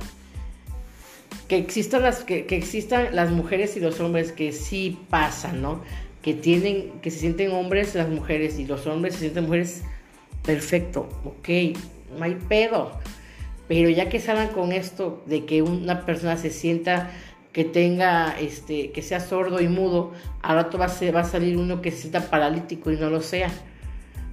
que 1.48 1.58
existan 1.58 2.04
las, 2.04 2.24
que, 2.24 2.48
existan 2.50 3.16
las 3.16 3.32
mujeres 3.32 3.76
y 3.78 3.80
los 3.80 4.00
hombres 4.00 4.32
que 4.32 4.52
sí 4.52 5.00
pasan, 5.10 5.62
¿no? 5.62 5.84
Que 6.21 6.34
tienen, 6.34 6.99
que 7.01 7.12
se 7.12 7.19
sienten 7.19 7.51
hombres 7.51 7.95
las 7.95 8.10
mujeres 8.10 8.60
y 8.60 8.65
los 8.65 8.86
hombres 8.88 9.13
se 9.13 9.21
sienten 9.21 9.45
mujeres, 9.45 9.84
perfecto, 10.43 11.10
ok, 11.23 11.49
no 12.17 12.25
hay 12.25 12.36
pedo. 12.36 12.91
Pero 13.67 13.89
ya 13.89 14.10
que 14.10 14.19
salgan 14.19 14.49
con 14.49 14.71
esto 14.71 15.23
de 15.27 15.45
que 15.45 15.62
una 15.62 16.05
persona 16.05 16.38
se 16.38 16.49
sienta 16.49 17.12
que 17.53 17.63
tenga, 17.63 18.38
este, 18.39 18.91
que 18.91 19.01
sea 19.01 19.19
sordo 19.19 19.62
y 19.62 19.67
mudo, 19.67 20.13
al 20.41 20.55
rato 20.55 20.77
va 20.77 20.86
a, 20.86 21.12
va 21.12 21.21
a 21.21 21.23
salir 21.23 21.58
uno 21.58 21.82
que 21.82 21.91
se 21.91 22.01
sienta 22.01 22.29
paralítico 22.29 22.91
y 22.91 22.97
no 22.97 23.10
lo 23.10 23.21
sea 23.21 23.49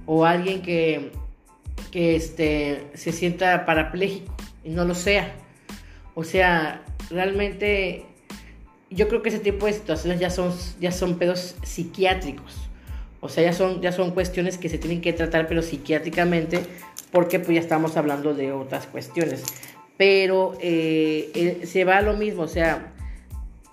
o 0.07 0.25
alguien 0.25 0.63
que, 0.63 1.11
que 1.91 2.15
este, 2.15 2.87
se 2.95 3.11
sienta 3.11 3.65
parapléjico 3.67 4.33
y 4.63 4.69
no 4.69 4.85
lo 4.85 4.95
sea. 4.95 5.31
O 6.15 6.23
sea, 6.23 6.81
realmente 7.11 8.05
yo 8.89 9.07
creo 9.07 9.21
que 9.21 9.29
ese 9.29 9.39
tipo 9.39 9.65
de 9.65 9.73
situaciones 9.73 10.19
ya 10.19 10.29
son, 10.29 10.53
ya 10.79 10.91
son 10.91 11.17
pedos 11.17 11.55
psiquiátricos. 11.63 12.55
O 13.19 13.29
sea, 13.29 13.43
ya 13.43 13.53
son, 13.53 13.81
ya 13.81 13.91
son 13.91 14.11
cuestiones 14.11 14.57
que 14.57 14.69
se 14.69 14.77
tienen 14.77 15.01
que 15.01 15.13
tratar, 15.13 15.47
pero 15.47 15.61
psiquiátricamente, 15.61 16.59
porque 17.11 17.39
pues 17.39 17.55
ya 17.55 17.61
estamos 17.61 17.97
hablando 17.97 18.33
de 18.33 18.51
otras 18.51 18.85
cuestiones. 18.85 19.43
Pero 19.97 20.57
eh, 20.61 21.61
se 21.65 21.83
va 21.83 21.97
a 21.97 22.01
lo 22.01 22.13
mismo, 22.13 22.43
o 22.43 22.47
sea, 22.47 22.93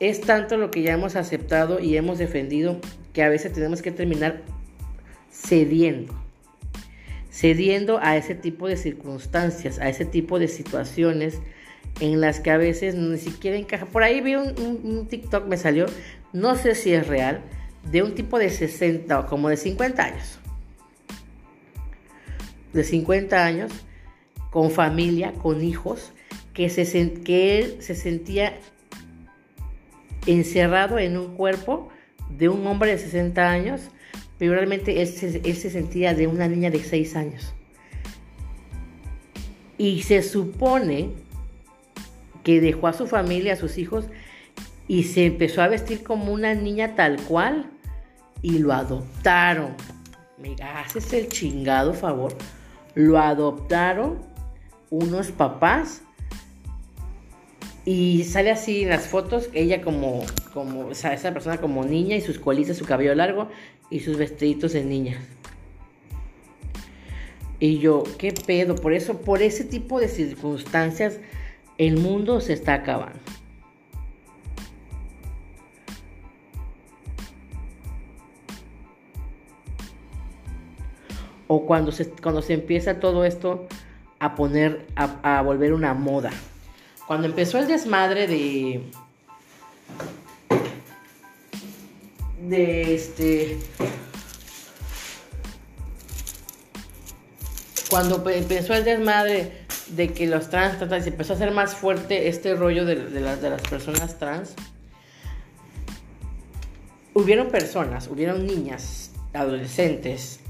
es 0.00 0.22
tanto 0.22 0.56
lo 0.56 0.70
que 0.70 0.82
ya 0.82 0.94
hemos 0.94 1.16
aceptado 1.16 1.80
y 1.80 1.96
hemos 1.96 2.18
defendido 2.18 2.80
que 3.12 3.22
a 3.22 3.28
veces 3.28 3.52
tenemos 3.52 3.82
que 3.82 3.90
terminar 3.90 4.42
cediendo 5.30 6.24
cediendo 7.34 7.98
a 8.00 8.16
ese 8.16 8.36
tipo 8.36 8.68
de 8.68 8.76
circunstancias, 8.76 9.80
a 9.80 9.88
ese 9.88 10.04
tipo 10.04 10.38
de 10.38 10.46
situaciones 10.46 11.40
en 12.00 12.20
las 12.20 12.40
que 12.40 12.50
a 12.50 12.56
veces 12.56 12.94
ni 12.94 13.18
siquiera 13.18 13.56
encaja. 13.56 13.86
Por 13.86 14.02
ahí 14.02 14.20
vi 14.20 14.34
un, 14.34 15.06
TikTok, 15.08 15.46
me 15.46 15.56
salió, 15.56 15.86
no 16.32 16.56
sé 16.56 16.74
si 16.74 16.92
es 16.92 17.06
real, 17.06 17.42
de 17.90 18.02
un 18.02 18.14
tipo 18.14 18.38
de 18.38 18.50
60 18.50 19.20
o 19.20 19.26
como 19.26 19.48
de 19.48 19.56
50 19.56 20.02
años. 20.02 20.38
De 22.72 22.82
50 22.82 23.44
años, 23.44 23.72
con 24.50 24.70
familia, 24.70 25.32
con 25.32 25.62
hijos, 25.62 26.12
que, 26.52 26.68
se, 26.70 27.12
que 27.22 27.58
él 27.58 27.76
se 27.80 27.94
sentía 27.94 28.58
encerrado 30.26 30.98
en 30.98 31.16
un 31.16 31.36
cuerpo 31.36 31.88
de 32.30 32.48
un 32.48 32.66
hombre 32.66 32.92
de 32.92 32.98
60 32.98 33.48
años 33.48 33.90
pero 34.38 34.52
realmente 34.54 35.00
él 35.00 35.08
se, 35.08 35.70
sentía 35.70 36.14
de 36.14 36.26
una 36.26 36.48
niña 36.48 36.70
de 36.70 36.82
6 36.82 37.16
años. 37.16 37.54
Y 39.78 40.02
se 40.02 40.22
supone 40.22 41.10
que 42.44 42.60
dejó 42.60 42.86
a 42.86 42.92
su 42.92 43.06
familia, 43.06 43.54
a 43.54 43.56
sus 43.56 43.78
hijos, 43.78 44.06
y 44.86 45.04
se 45.04 45.26
empezó 45.26 45.62
a 45.62 45.68
vestir 45.68 46.04
como 46.04 46.32
una 46.32 46.54
niña 46.54 46.94
tal 46.94 47.20
cual, 47.22 47.70
y 48.42 48.58
lo 48.58 48.72
adoptaron. 48.72 49.74
Me 50.38 50.54
haces 50.62 51.12
el 51.14 51.28
chingado 51.28 51.94
favor. 51.94 52.36
Lo 52.94 53.18
adoptaron 53.18 54.18
unos 54.90 55.32
papás 55.32 56.02
y 57.84 58.24
sale 58.24 58.50
así 58.50 58.82
en 58.82 58.90
las 58.90 59.08
fotos, 59.08 59.50
ella 59.52 59.82
como, 59.82 60.24
como, 60.52 60.86
o 60.88 60.94
sea, 60.94 61.12
esa 61.12 61.32
persona 61.32 61.58
como 61.58 61.84
niña 61.84 62.16
y 62.16 62.20
sus 62.20 62.38
colitas, 62.38 62.76
su 62.78 62.86
cabello 62.86 63.14
largo 63.14 63.48
y 63.90 64.00
sus 64.00 64.16
vestiditos 64.16 64.72
de 64.72 64.84
niña. 64.84 65.20
Y 67.60 67.78
yo, 67.78 68.04
¿qué 68.18 68.32
pedo? 68.32 68.74
Por 68.74 68.94
eso, 68.94 69.20
por 69.20 69.42
ese 69.42 69.64
tipo 69.64 70.00
de 70.00 70.08
circunstancias, 70.08 71.18
el 71.78 71.98
mundo 71.98 72.40
se 72.40 72.52
está 72.52 72.74
acabando. 72.74 73.18
O 81.46 81.66
cuando 81.66 81.92
se, 81.92 82.08
cuando 82.10 82.42
se 82.42 82.54
empieza 82.54 83.00
todo 83.00 83.24
esto 83.24 83.66
a 84.18 84.34
poner, 84.34 84.86
a, 84.96 85.38
a 85.38 85.42
volver 85.42 85.72
una 85.74 85.94
moda. 85.94 86.30
Cuando 87.06 87.26
empezó 87.26 87.58
el 87.58 87.66
desmadre 87.66 88.26
de. 88.26 88.82
De 92.40 92.94
este. 92.94 93.58
Cuando 97.90 98.28
empezó 98.30 98.74
el 98.74 98.84
desmadre 98.84 99.63
de 99.96 100.12
que 100.12 100.26
los 100.26 100.50
trans, 100.50 100.78
se 100.78 101.08
empezó 101.08 101.32
a 101.32 101.36
hacer 101.36 101.52
más 101.52 101.74
fuerte 101.74 102.28
este 102.28 102.54
rollo 102.54 102.84
de, 102.84 102.96
de, 102.96 103.20
las, 103.20 103.40
de 103.40 103.50
las 103.50 103.62
personas 103.62 104.18
trans, 104.18 104.54
hubieron 107.14 107.48
personas, 107.48 108.08
hubieron 108.08 108.46
niñas, 108.46 109.12
adolescentes, 109.32 110.40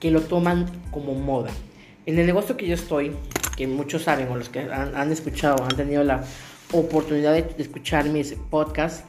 que 0.00 0.10
lo 0.10 0.22
toman 0.22 0.66
como 0.90 1.14
moda. 1.14 1.50
En 2.06 2.18
el 2.18 2.26
negocio 2.26 2.56
que 2.56 2.66
yo 2.66 2.74
estoy, 2.74 3.12
que 3.56 3.66
muchos 3.66 4.02
saben 4.02 4.28
o 4.28 4.36
los 4.36 4.48
que 4.48 4.60
han, 4.60 5.12
escuchado, 5.12 5.62
han 5.62 5.76
tenido 5.76 6.02
la 6.02 6.24
oportunidad 6.72 7.34
de, 7.34 7.46
escuchar 7.58 8.08
mis 8.08 8.34
podcasts, 8.50 9.04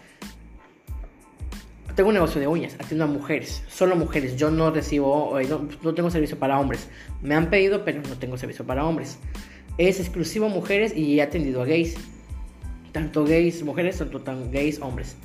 tengo 1.95 2.09
un 2.09 2.15
negocio 2.15 2.41
de 2.41 2.47
uñas, 2.47 2.75
atiendo 2.79 3.05
a 3.05 3.07
mujeres, 3.07 3.63
solo 3.69 3.95
mujeres. 3.95 4.35
Yo 4.35 4.49
no 4.49 4.71
recibo, 4.71 5.39
eh, 5.39 5.45
no, 5.47 5.67
no, 5.83 5.93
tengo 5.93 6.09
servicio 6.09 6.39
para 6.39 6.59
hombres. 6.59 6.87
Me 7.21 7.35
han 7.35 7.51
pedido, 7.51 7.85
pero 7.85 8.01
no 8.01 8.17
tengo 8.17 8.35
servicio 8.37 8.65
para 8.65 8.83
hombres. 8.83 9.19
Es 9.77 9.99
exclusivo 9.99 10.49
mujeres 10.49 10.95
y 10.95 11.19
he 11.19 11.21
atendido 11.21 11.61
a 11.61 11.65
gays. 11.65 11.95
Tanto 12.91 13.25
gays, 13.25 13.63
mujeres, 13.63 13.97
tanto 13.97 14.21
tan 14.21 14.51
gays, 14.51 14.79
hombres. 14.81 15.15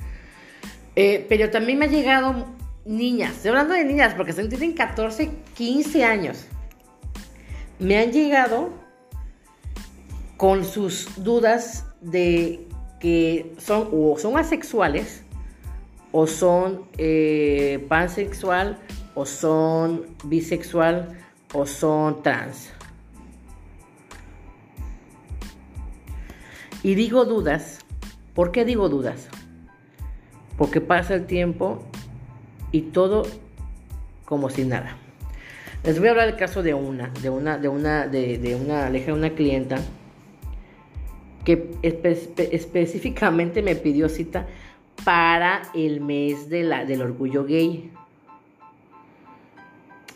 Eh, 0.95 1.25
pero 1.29 1.49
también 1.49 1.79
me 1.79 1.85
ha 1.85 1.89
llegado 1.89 2.47
niñas, 2.85 3.35
estoy 3.35 3.49
hablando 3.49 3.73
de 3.73 3.85
niñas 3.85 4.15
porque 4.15 4.33
tienen 4.33 4.73
14, 4.73 5.31
15 5.55 6.03
años. 6.03 6.45
Me 7.77 7.97
han 7.97 8.11
llegado 8.11 8.71
con 10.37 10.65
sus 10.65 11.23
dudas 11.23 11.85
de 12.01 12.67
que 12.99 13.53
son 13.57 13.89
o 13.91 14.17
son 14.17 14.37
asexuales 14.37 15.23
o 16.11 16.27
son 16.27 16.85
eh, 16.97 17.85
pansexual 17.87 18.79
o 19.15 19.25
son 19.25 20.05
bisexual 20.23 21.17
o 21.53 21.65
son 21.65 22.23
trans. 22.23 22.71
Y 26.83 26.95
digo 26.95 27.25
dudas. 27.25 27.79
¿Por 28.33 28.51
qué 28.51 28.65
digo 28.65 28.89
dudas? 28.89 29.27
Porque 30.57 30.81
pasa 30.81 31.15
el 31.15 31.25
tiempo 31.25 31.83
y 32.71 32.81
todo 32.81 33.23
como 34.25 34.49
si 34.49 34.63
nada. 34.63 34.97
Les 35.83 35.97
voy 35.99 36.07
a 36.07 36.11
hablar 36.11 36.27
del 36.27 36.35
caso 36.35 36.61
de 36.61 36.73
una, 36.73 37.09
de 37.21 37.29
una, 37.29 37.57
de 37.57 37.67
una, 37.67 38.07
de, 38.07 38.37
de 38.37 38.55
una, 38.55 38.89
de 38.91 39.13
una 39.13 39.29
clienta 39.31 39.77
que 41.45 41.71
específicamente 42.51 43.61
me 43.61 43.75
pidió 43.75 44.09
cita 44.09 44.45
para 45.03 45.63
el 45.73 46.01
mes 46.01 46.49
de 46.49 46.63
la, 46.63 46.85
del 46.85 47.01
orgullo 47.01 47.45
gay. 47.45 47.91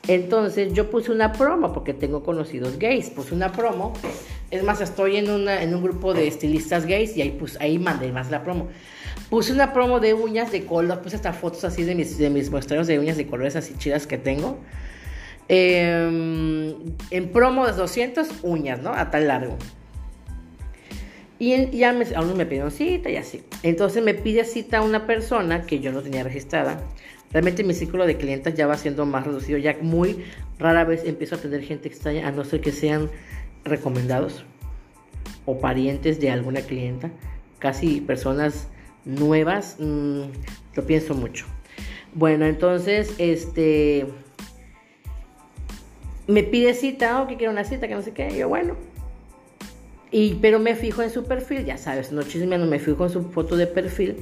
Entonces 0.08 0.73
yo 0.73 0.89
puse 0.89 1.12
una 1.12 1.32
promo 1.32 1.71
porque 1.71 1.93
tengo 1.93 2.23
conocidos 2.23 2.78
gays, 2.78 3.10
puse 3.10 3.34
una 3.34 3.52
promo. 3.52 3.93
Es 4.54 4.62
más, 4.62 4.82
estoy 4.82 5.18
en, 5.18 5.32
una, 5.32 5.63
en 5.63 5.74
un 5.74 5.82
grupo 5.82 6.13
de 6.13 6.28
estilistas 6.28 6.86
gays 6.86 7.18
y 7.18 7.24
ahí, 7.24 7.32
pues, 7.32 7.60
ahí 7.60 7.80
mandé 7.80 8.12
más 8.12 8.30
la 8.30 8.44
promo. 8.44 8.68
Puse 9.32 9.52
una 9.52 9.74
promo 9.74 10.00
de 10.00 10.13
uñas 10.13 10.52
de 10.52 10.63
color, 10.63 11.02
puse 11.02 11.16
hasta 11.16 11.34
fotos 11.34 11.63
así 11.63 11.84
de 11.84 11.96
mis, 11.96 12.20
de 12.20 12.30
mis 12.30 12.52
muestreos 12.52 12.86
de 12.86 13.00
uñas 13.00 13.18
de 13.18 13.26
colores 13.26 13.56
así 13.56 13.74
chidas 13.80 14.06
que 14.06 14.20
tengo. 14.20 14.60
Em, 15.48 16.76
en 17.10 17.30
promo 17.32 17.66
de 17.66 17.74
200 17.74 18.28
uñas, 18.44 18.80
¿no? 18.80 18.94
A 18.94 19.10
tal 19.10 19.28
largo. 19.28 19.58
Y 21.39 21.76
ya 21.76 21.92
me, 21.92 22.06
aún 22.16 22.38
me 22.38 22.46
pidieron 22.46 22.70
cita 22.70 23.10
y 23.10 23.16
así. 23.16 23.44
Entonces 23.63 24.04
me 24.04 24.13
pide 24.13 24.46
cita 24.46 24.84
una 24.84 25.08
persona 25.08 25.63
que 25.63 25.80
yo 25.80 25.92
no 25.92 26.04
tenía 26.04 26.24
registrada. 26.24 26.80
Realmente 27.32 27.63
mi 27.63 27.74
círculo 27.74 28.06
de 28.06 28.18
clientes 28.18 28.54
ya 28.54 28.68
va 28.68 28.78
siendo 28.78 29.08
más 29.08 29.26
reducido. 29.26 29.58
Ya 29.58 29.76
muy 29.82 30.24
rara 30.60 30.84
vez 30.84 31.06
empiezo 31.06 31.38
a 31.38 31.38
tener 31.39 31.63
gente 31.63 31.88
extraña, 31.88 32.28
a 32.28 32.32
no 32.32 32.46
ser 32.46 32.62
que 32.62 32.72
sean 32.72 33.10
recomendados 33.63 34.45
o 35.45 35.60
parientes 35.60 36.19
de 36.19 36.30
alguna 36.30 36.62
clienta. 36.62 37.12
Casi 37.60 38.02
personas 38.02 38.67
nuevas, 39.06 39.78
mm, 39.80 40.23
lo 40.76 40.86
pienso 40.86 41.13
mucho. 41.13 41.45
Bueno, 42.13 42.45
entonces, 42.45 43.15
este, 43.17 44.06
me 46.28 46.43
pide 46.43 46.73
cita, 46.73 47.19
o 47.19 47.23
oh, 47.23 47.28
que 47.28 47.38
quiero 47.38 47.52
una 47.52 47.63
cita, 47.63 47.88
que 47.88 47.95
no 47.95 48.02
sé 48.02 48.12
qué. 48.12 48.36
Yo, 48.38 48.49
bueno, 48.49 48.76
y, 50.12 50.36
pero 50.36 50.60
me 50.60 50.76
fijo 50.76 51.02
en 51.02 51.10
su 51.10 51.26
perfil, 51.26 51.65
ya 51.65 51.78
sabes, 51.78 52.12
no 52.12 52.21
chismeando, 52.21 52.67
me 52.67 52.78
fijo 52.78 53.04
en 53.04 53.10
su 53.10 53.23
foto 53.32 53.58
de 53.58 53.65
perfil 53.65 54.17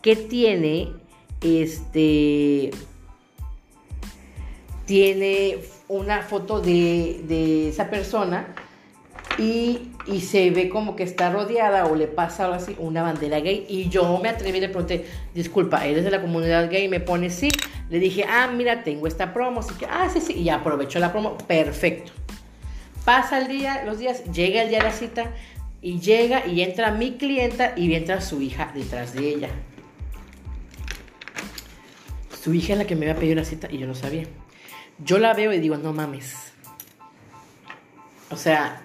que 0.00 0.14
tiene 0.16 0.92
este 1.40 2.70
tiene 4.86 5.58
una 5.88 6.22
foto 6.22 6.60
de, 6.60 7.22
de 7.26 7.68
esa 7.68 7.90
persona 7.90 8.54
y, 9.38 9.92
se 10.20 10.50
ve 10.50 10.68
como 10.68 10.96
que 10.96 11.02
está 11.02 11.30
rodeada 11.30 11.86
o 11.86 11.94
le 11.94 12.06
pasa 12.06 12.44
algo 12.44 12.56
así, 12.56 12.74
una 12.78 13.02
bandera 13.02 13.40
gay. 13.40 13.66
Y 13.68 13.88
yo 13.88 14.18
me 14.18 14.28
atreví 14.28 14.58
y 14.58 14.60
le 14.60 14.68
pregunté, 14.68 15.06
disculpa, 15.34 15.86
¿eres 15.86 16.04
de 16.04 16.10
la 16.10 16.20
comunidad 16.20 16.70
gay? 16.70 16.84
Y 16.84 16.88
me 16.88 17.00
pone 17.00 17.30
sí. 17.30 17.50
Le 17.88 17.98
dije, 17.98 18.24
ah, 18.28 18.48
mira, 18.48 18.84
tengo 18.84 19.06
esta 19.06 19.32
promo. 19.32 19.60
Así 19.60 19.74
que, 19.74 19.86
ah, 19.86 20.08
sí, 20.12 20.20
sí. 20.20 20.34
Y 20.34 20.48
aprovechó 20.48 20.98
la 20.98 21.12
promo. 21.12 21.38
Perfecto. 21.38 22.12
Pasa 23.04 23.38
el 23.38 23.48
día, 23.48 23.84
los 23.84 23.98
días, 23.98 24.24
llega 24.32 24.62
el 24.62 24.68
día 24.68 24.78
de 24.78 24.84
la 24.84 24.92
cita 24.92 25.32
y 25.80 25.98
llega 25.98 26.46
y 26.46 26.62
entra 26.62 26.92
mi 26.92 27.12
clienta 27.12 27.72
y 27.76 27.92
entra 27.94 28.20
su 28.20 28.40
hija 28.40 28.70
detrás 28.74 29.12
de 29.14 29.28
ella. 29.28 29.48
Su 32.40 32.54
hija 32.54 32.72
es 32.72 32.78
la 32.78 32.86
que 32.86 32.96
me 32.96 33.08
había 33.08 33.20
pedido 33.20 33.36
la 33.36 33.44
cita 33.44 33.68
y 33.70 33.78
yo 33.78 33.86
no 33.86 33.94
sabía. 33.94 34.24
Yo 34.98 35.18
la 35.18 35.34
veo 35.34 35.52
y 35.52 35.58
digo, 35.58 35.76
no 35.76 35.92
mames. 35.92 36.52
O 38.30 38.36
sea, 38.36 38.82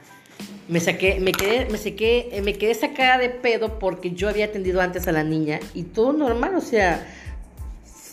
me 0.68 0.80
saqué, 0.80 1.20
me 1.20 1.32
quedé, 1.32 1.66
me 1.70 1.78
saqué, 1.78 2.42
me 2.44 2.54
quedé 2.54 2.74
sacada 2.74 3.18
de 3.18 3.30
pedo 3.30 3.80
porque 3.80 4.12
yo 4.12 4.28
había 4.28 4.46
atendido 4.46 4.82
antes 4.82 5.08
a 5.08 5.12
la 5.12 5.24
niña 5.24 5.60
y 5.74 5.84
todo 5.84 6.12
normal, 6.14 6.56
o 6.56 6.62
sea, 6.62 7.08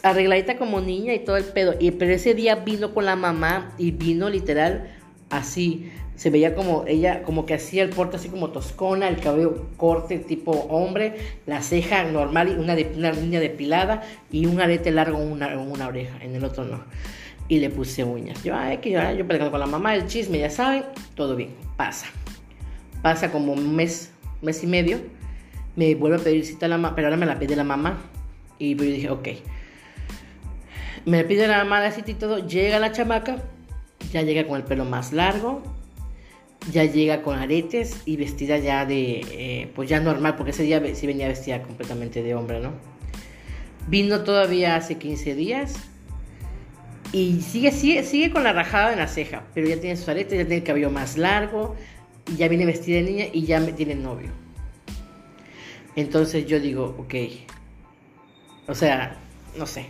arregladita 0.02 0.56
como 0.56 0.80
niña 0.80 1.14
y 1.14 1.20
todo 1.20 1.36
el 1.36 1.44
pedo. 1.44 1.74
Y 1.80 1.90
pero 1.92 2.12
ese 2.12 2.34
día 2.34 2.56
vino 2.56 2.94
con 2.94 3.06
la 3.06 3.16
mamá 3.16 3.72
y 3.78 3.90
vino 3.90 4.30
literal 4.30 4.90
así. 5.30 5.90
Se 6.14 6.30
veía 6.30 6.54
como 6.54 6.84
ella, 6.86 7.24
como 7.24 7.44
que 7.44 7.54
hacía 7.54 7.82
el 7.82 7.90
porte 7.90 8.16
así 8.16 8.28
como 8.28 8.50
toscona, 8.50 9.08
el 9.08 9.18
cabello 9.18 9.66
corte 9.76 10.18
tipo 10.18 10.52
hombre, 10.52 11.16
la 11.44 11.60
ceja 11.60 12.04
normal, 12.04 12.50
y 12.50 12.52
una, 12.52 12.76
de, 12.76 12.92
una 12.94 13.10
línea 13.10 13.40
depilada 13.40 14.04
y 14.30 14.46
un 14.46 14.60
arete 14.60 14.92
largo 14.92 15.20
en 15.20 15.32
una, 15.32 15.58
una 15.58 15.88
oreja, 15.88 16.22
en 16.22 16.36
el 16.36 16.44
otro 16.44 16.64
no. 16.64 16.84
Y 17.48 17.58
le 17.58 17.70
puse 17.70 18.04
uñas. 18.04 18.42
Yo, 18.42 18.56
ay, 18.56 18.78
que 18.78 18.90
yo, 18.90 19.00
yo 19.12 19.26
con 19.50 19.60
la 19.60 19.66
mamá, 19.66 19.94
el 19.94 20.06
chisme, 20.06 20.38
ya 20.38 20.50
saben, 20.50 20.84
todo 21.14 21.36
bien, 21.36 21.50
pasa. 21.76 22.06
Pasa 23.02 23.30
como 23.30 23.52
un 23.52 23.76
mes, 23.76 24.10
mes 24.40 24.62
y 24.62 24.66
medio. 24.66 24.98
Me 25.76 25.94
vuelve 25.94 26.16
a 26.16 26.20
pedir 26.20 26.46
cita 26.46 26.68
la 26.68 26.78
mamá, 26.78 26.94
pero 26.94 27.08
ahora 27.08 27.16
me 27.16 27.26
la 27.26 27.38
pide 27.38 27.56
la 27.56 27.64
mamá. 27.64 27.98
Y 28.58 28.76
yo 28.76 28.84
dije, 28.84 29.10
ok. 29.10 29.28
Me 31.04 31.24
pide 31.24 31.46
la 31.46 31.58
mamá 31.58 31.80
la 31.80 31.90
cita 31.90 32.10
y 32.10 32.14
todo. 32.14 32.46
Llega 32.46 32.78
la 32.78 32.92
chamaca 32.92 33.42
ya 34.14 34.22
llega 34.22 34.46
con 34.46 34.56
el 34.56 34.62
pelo 34.62 34.84
más 34.84 35.12
largo, 35.12 35.60
ya 36.72 36.84
llega 36.84 37.22
con 37.22 37.36
aretes 37.36 38.00
y 38.04 38.16
vestida 38.16 38.58
ya 38.58 38.86
de, 38.86 39.20
eh, 39.32 39.70
pues 39.74 39.88
ya 39.88 40.00
normal, 40.00 40.36
porque 40.36 40.52
ese 40.52 40.62
día 40.62 40.80
sí 40.94 41.06
venía 41.06 41.26
vestida 41.26 41.62
completamente 41.62 42.22
de 42.22 42.34
hombre, 42.34 42.60
¿no? 42.60 42.72
Vino 43.88 44.22
todavía 44.22 44.76
hace 44.76 44.98
15 44.98 45.34
días 45.34 45.74
y 47.14 47.40
sigue, 47.40 47.70
sigue, 47.70 48.02
sigue 48.02 48.30
con 48.32 48.42
la 48.42 48.52
rajada 48.52 48.92
en 48.92 48.98
la 48.98 49.06
ceja, 49.06 49.44
pero 49.54 49.68
ya 49.68 49.80
tiene 49.80 49.96
sus 49.96 50.08
aretes, 50.08 50.36
ya 50.36 50.44
tiene 50.44 50.56
el 50.56 50.64
cabello 50.64 50.90
más 50.90 51.16
largo 51.16 51.76
y 52.30 52.36
ya 52.36 52.48
viene 52.48 52.66
vestida 52.66 52.96
de 52.96 53.02
niña 53.04 53.24
y 53.32 53.44
ya 53.44 53.64
tiene 53.74 53.94
novio. 53.94 54.30
Entonces 55.94 56.44
yo 56.46 56.58
digo, 56.58 56.96
ok, 56.98 57.14
o 58.66 58.74
sea, 58.74 59.16
no 59.56 59.64
sé, 59.66 59.86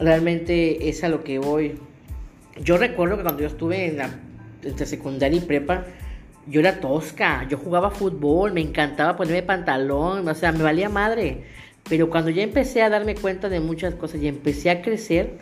realmente 0.00 0.88
es 0.88 1.04
a 1.04 1.08
lo 1.08 1.22
que 1.22 1.38
voy 1.38 1.78
yo 2.62 2.78
recuerdo 2.78 3.16
que 3.16 3.22
cuando 3.22 3.42
yo 3.42 3.48
estuve 3.48 3.86
en 3.86 3.98
la 3.98 4.10
entre 4.62 4.86
secundaria 4.86 5.38
y 5.38 5.42
prepa, 5.42 5.84
yo 6.46 6.60
era 6.60 6.80
tosca, 6.80 7.46
yo 7.48 7.58
jugaba 7.58 7.90
fútbol, 7.90 8.52
me 8.52 8.60
encantaba 8.60 9.16
ponerme 9.16 9.42
pantalón, 9.42 10.26
o 10.26 10.34
sea, 10.34 10.52
me 10.52 10.62
valía 10.62 10.88
madre. 10.88 11.44
Pero 11.88 12.10
cuando 12.10 12.30
ya 12.30 12.42
empecé 12.42 12.82
a 12.82 12.88
darme 12.88 13.14
cuenta 13.14 13.48
de 13.48 13.60
muchas 13.60 13.94
cosas 13.94 14.20
y 14.20 14.26
empecé 14.26 14.70
a 14.70 14.82
crecer, 14.82 15.38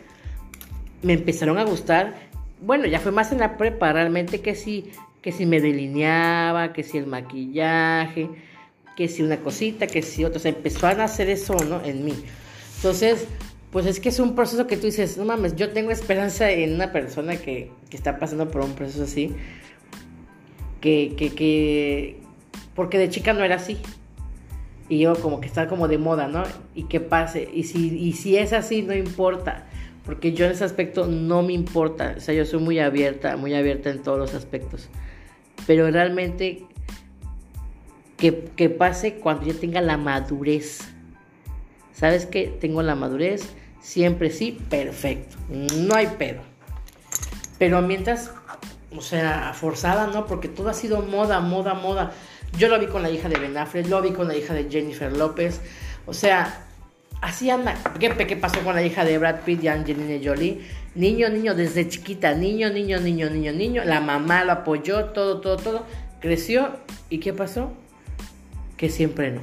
me 1.05 1.13
empezaron 1.13 1.57
a 1.57 1.63
gustar 1.63 2.15
bueno, 2.61 2.85
ya 2.87 2.99
fue 2.99 3.11
más 3.11 3.31
en 3.31 3.39
la 3.39 3.57
prepa, 3.57 3.93
realmente 3.93 4.41
que 4.41 4.55
sí, 4.55 4.91
que 5.21 5.31
si 5.31 5.45
me 5.45 5.59
delineaba, 5.61 6.73
que 6.73 6.83
si 6.83 6.97
el 6.97 7.07
maquillaje, 7.07 8.29
que 8.95 9.07
si 9.07 9.23
una 9.23 9.37
cosita, 9.37 9.87
que 9.87 10.01
si 10.01 10.23
otra, 10.23 10.37
o 10.37 10.41
sea, 10.41 10.51
empezó 10.51 10.87
a 10.87 10.91
hacer 10.91 11.29
eso, 11.29 11.55
¿no? 11.67 11.83
En 11.83 12.05
mí. 12.05 12.13
Entonces, 12.77 13.27
pues 13.71 13.85
es 13.85 13.99
que 13.99 14.09
es 14.09 14.19
un 14.19 14.35
proceso 14.35 14.67
que 14.67 14.77
tú 14.77 14.85
dices, 14.85 15.17
no 15.17 15.25
mames, 15.25 15.55
yo 15.55 15.71
tengo 15.71 15.91
esperanza 15.91 16.49
en 16.49 16.73
una 16.73 16.91
persona 16.91 17.35
que, 17.35 17.71
que 17.89 17.97
está 17.97 18.19
pasando 18.19 18.49
por 18.49 18.61
un 18.61 18.73
proceso 18.73 19.03
así, 19.03 19.35
que, 20.79 21.13
que, 21.17 21.33
que, 21.33 22.19
porque 22.73 22.97
de 22.97 23.09
chica 23.09 23.33
no 23.33 23.43
era 23.43 23.55
así. 23.55 23.77
Y 24.87 24.99
yo 24.99 25.15
como 25.15 25.41
que 25.41 25.47
está 25.47 25.67
como 25.67 25.87
de 25.87 25.97
moda, 25.97 26.27
¿no? 26.27 26.43
Y 26.75 26.83
que 26.83 26.99
pase. 26.99 27.49
Y 27.51 27.63
si, 27.63 27.97
y 27.97 28.13
si 28.13 28.37
es 28.37 28.53
así, 28.53 28.83
no 28.83 28.93
importa. 28.93 29.65
Porque 30.05 30.33
yo 30.33 30.45
en 30.45 30.51
ese 30.51 30.63
aspecto 30.63 31.07
no 31.07 31.41
me 31.41 31.53
importa. 31.53 32.15
O 32.17 32.19
sea, 32.19 32.33
yo 32.35 32.45
soy 32.45 32.59
muy 32.59 32.79
abierta, 32.79 33.37
muy 33.37 33.53
abierta 33.55 33.89
en 33.89 34.03
todos 34.03 34.19
los 34.19 34.33
aspectos. 34.33 34.89
Pero 35.65 35.89
realmente 35.89 36.65
que, 38.17 38.69
pase 38.69 39.15
cuando 39.15 39.45
yo 39.45 39.55
tenga 39.55 39.81
la 39.81 39.97
madurez. 39.97 40.81
¿Sabes 41.93 42.25
qué? 42.25 42.55
Tengo 42.59 42.81
la 42.81 42.95
madurez 42.95 43.55
Siempre 43.85 44.31
sí, 44.31 44.57
perfecto. 44.67 45.37
No 45.47 45.93
hay 45.93 46.07
pedo. 46.07 46.41
Pero 47.59 47.83
mientras, 47.83 48.31
o 48.91 48.99
sea, 48.99 49.53
forzada, 49.53 50.07
¿no? 50.07 50.25
Porque 50.25 50.47
todo 50.47 50.69
ha 50.69 50.73
sido 50.73 51.03
moda, 51.03 51.39
moda, 51.39 51.75
moda. 51.75 52.11
Yo 52.57 52.67
lo 52.67 52.79
vi 52.79 52.87
con 52.87 53.03
la 53.03 53.11
hija 53.11 53.29
de 53.29 53.37
Ben 53.37 53.55
Affleck, 53.55 53.87
lo 53.87 54.01
vi 54.01 54.09
con 54.09 54.27
la 54.27 54.35
hija 54.35 54.55
de 54.55 54.71
Jennifer 54.71 55.15
López. 55.15 55.61
O 56.07 56.13
sea, 56.15 56.64
así 57.21 57.49
anda. 57.49 57.75
¿Qué, 57.99 58.09
¿Qué 58.09 58.35
pasó 58.35 58.59
con 58.61 58.75
la 58.75 58.83
hija 58.83 59.05
de 59.05 59.17
Brad 59.17 59.41
Pitt 59.45 59.63
y 59.63 59.67
Angelina 59.67 60.19
Jolie? 60.23 60.61
Niño, 60.95 61.29
niño, 61.29 61.55
desde 61.55 61.87
chiquita, 61.87 62.33
niño, 62.33 62.69
niño, 62.69 62.99
niño, 62.99 63.29
niño, 63.29 63.51
niño. 63.51 63.83
La 63.85 63.99
mamá 63.99 64.43
lo 64.43 64.51
apoyó, 64.53 65.05
todo, 65.05 65.41
todo, 65.41 65.57
todo. 65.57 65.85
Creció. 66.19 66.69
¿Y 67.09 67.19
qué 67.19 67.33
pasó? 67.33 67.71
Que 68.77 68.89
siempre 68.89 69.31
no. 69.31 69.41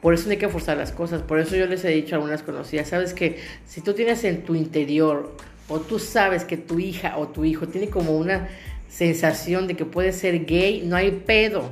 Por 0.00 0.14
eso 0.14 0.24
no 0.24 0.32
hay 0.32 0.38
que 0.38 0.48
forzar 0.48 0.76
las 0.76 0.90
cosas. 0.90 1.22
Por 1.22 1.38
eso 1.38 1.54
yo 1.54 1.66
les 1.66 1.84
he 1.84 1.88
dicho 1.90 2.14
a 2.14 2.18
algunas 2.18 2.42
conocidas, 2.42 2.88
sabes 2.88 3.14
que 3.14 3.38
si 3.66 3.80
tú 3.80 3.94
tienes 3.94 4.24
en 4.24 4.42
tu 4.42 4.56
interior 4.56 5.36
o 5.68 5.78
tú 5.78 6.00
sabes 6.00 6.44
que 6.44 6.56
tu 6.56 6.80
hija 6.80 7.16
o 7.18 7.28
tu 7.28 7.44
hijo 7.44 7.68
tiene 7.68 7.88
como 7.88 8.18
una 8.18 8.48
sensación 8.88 9.68
de 9.68 9.74
que 9.74 9.84
puede 9.84 10.12
ser 10.12 10.44
gay, 10.44 10.82
no 10.84 10.96
hay 10.96 11.12
pedo. 11.12 11.70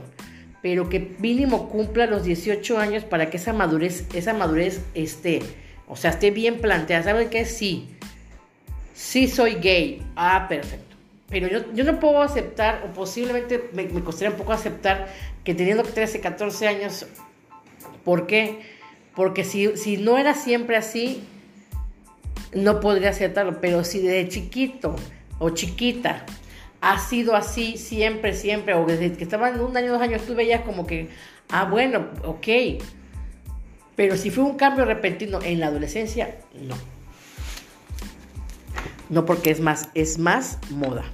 Pero 0.63 0.89
que 0.89 1.17
mínimo 1.19 1.69
cumpla 1.69 2.07
los 2.07 2.25
18 2.25 2.79
años 2.79 3.05
para 3.05 3.31
que 3.31 3.39
esa 3.39 3.53
madurez, 3.53 4.07
esa 4.15 4.35
madurez 4.35 4.83
esté, 4.95 5.41
o 5.89 5.97
sea, 5.97 6.11
esté 6.11 6.31
bien 6.31 6.61
planteada. 6.61 7.05
¿Saben 7.05 7.31
qué? 7.31 7.45
Sí. 7.45 7.89
Sí 8.95 9.29
soy 9.29 9.55
gay. 9.55 10.03
Ah, 10.17 10.47
perfecto. 10.49 10.97
Pero 11.29 11.49
yo, 11.49 11.73
yo 11.73 11.85
no 11.85 11.99
puedo 11.99 12.21
aceptar, 12.23 12.85
o 12.85 12.93
posiblemente 12.93 13.71
me, 13.73 13.85
me 13.85 14.03
costaría 14.03 14.31
un 14.31 14.37
poco 14.37 14.53
aceptar, 14.53 15.09
que 15.45 15.55
teniendo 15.55 15.85
13, 15.85 16.21
14 16.21 16.69
años 16.69 17.07
¿Por 18.05 18.27
qué? 18.27 18.61
Porque 19.15 19.45
si, 19.45 19.77
si 19.77 19.97
no 19.97 20.19
era 20.19 20.35
siempre 20.35 20.77
así, 20.77 21.23
no 22.53 22.81
podría 22.81 23.11
aceptarlo. 23.11 23.61
Pero 23.61 23.85
si 23.85 24.01
de 24.01 24.29
chiquito 24.29 24.97
o 25.39 25.51
chiquita 25.51 26.25
ha 26.81 26.99
sido 26.99 27.37
así 27.37 27.77
siempre, 27.77 28.35
siempre, 28.35 28.75
o 28.75 28.87
desde 28.87 29.13
que 29.13 29.25
estaba 29.25 29.51
en 29.51 29.61
un 29.61 29.77
año, 29.77 29.93
dos 29.93 30.03
años, 30.03 30.23
tú 30.23 30.35
veías 30.35 30.63
como 30.63 30.87
que, 30.87 31.09
ah, 31.51 31.65
bueno, 31.65 32.09
ok. 32.25 32.83
Pero 33.97 34.17
si 34.17 34.31
fue 34.31 34.45
un 34.45 34.57
cambio 34.57 34.85
repentino 34.85 35.41
en 35.43 35.61
la 35.61 35.67
adolescencia, 35.67 36.37
no. 36.55 36.75
No 39.11 39.27
porque 39.27 39.51
es 39.51 39.61
más, 39.61 39.91
es 39.95 40.19
más 40.19 40.59
moda. 40.71 41.05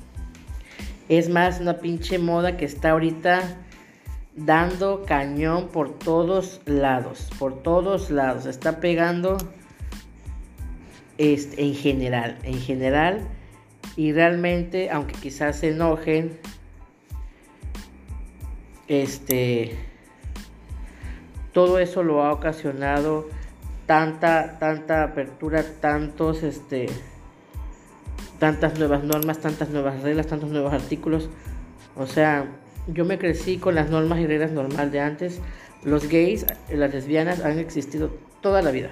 Es 1.08 1.28
más 1.28 1.60
una 1.60 1.78
pinche 1.78 2.18
moda 2.18 2.56
que 2.56 2.64
está 2.64 2.90
ahorita 2.90 3.58
dando 4.36 5.04
cañón 5.04 5.68
por 5.68 5.98
todos 5.98 6.60
lados, 6.66 7.30
por 7.38 7.62
todos 7.62 8.10
lados, 8.10 8.44
está 8.46 8.80
pegando 8.80 9.38
este, 11.16 11.62
en 11.62 11.74
general, 11.74 12.38
en 12.42 12.60
general, 12.60 13.26
y 13.96 14.12
realmente, 14.12 14.90
aunque 14.90 15.14
quizás 15.14 15.60
se 15.60 15.70
enojen, 15.70 16.38
este, 18.88 19.76
todo 21.52 21.78
eso 21.78 22.02
lo 22.02 22.22
ha 22.22 22.32
ocasionado 22.32 23.28
tanta, 23.86 24.58
tanta 24.58 25.02
apertura, 25.02 25.64
tantos, 25.80 26.42
este, 26.42 26.86
tantas 28.38 28.78
nuevas 28.78 29.02
normas, 29.02 29.40
tantas 29.40 29.70
nuevas 29.70 30.02
reglas, 30.02 30.26
tantos 30.26 30.50
nuevos 30.50 30.72
artículos, 30.72 31.30
o 31.96 32.06
sea, 32.06 32.46
yo 32.88 33.04
me 33.04 33.18
crecí 33.18 33.58
con 33.58 33.74
las 33.74 33.90
normas 33.90 34.20
y 34.20 34.26
reglas 34.26 34.52
normales 34.52 34.92
de 34.92 35.00
antes. 35.00 35.40
Los 35.82 36.08
gays, 36.08 36.46
las 36.70 36.92
lesbianas 36.92 37.40
han 37.40 37.58
existido 37.58 38.10
toda 38.40 38.62
la 38.62 38.70
vida. 38.70 38.90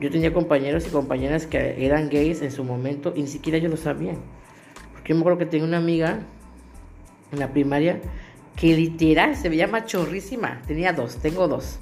Yo 0.00 0.10
tenía 0.10 0.32
compañeros 0.32 0.86
y 0.86 0.90
compañeras 0.90 1.46
que 1.46 1.84
eran 1.84 2.08
gays 2.08 2.42
en 2.42 2.52
su 2.52 2.64
momento 2.64 3.12
y 3.16 3.22
ni 3.22 3.28
siquiera 3.28 3.58
ellos 3.58 3.70
lo 3.70 3.76
sabían. 3.76 4.18
Porque 4.92 5.08
yo 5.08 5.14
me 5.16 5.20
acuerdo 5.22 5.38
que 5.38 5.46
tenía 5.46 5.66
una 5.66 5.78
amiga 5.78 6.20
en 7.32 7.38
la 7.38 7.52
primaria 7.52 8.00
que 8.56 8.76
literal 8.76 9.36
se 9.36 9.48
veía 9.48 9.66
machorrísima. 9.66 10.62
Tenía 10.66 10.92
dos, 10.92 11.16
tengo 11.16 11.48
dos. 11.48 11.78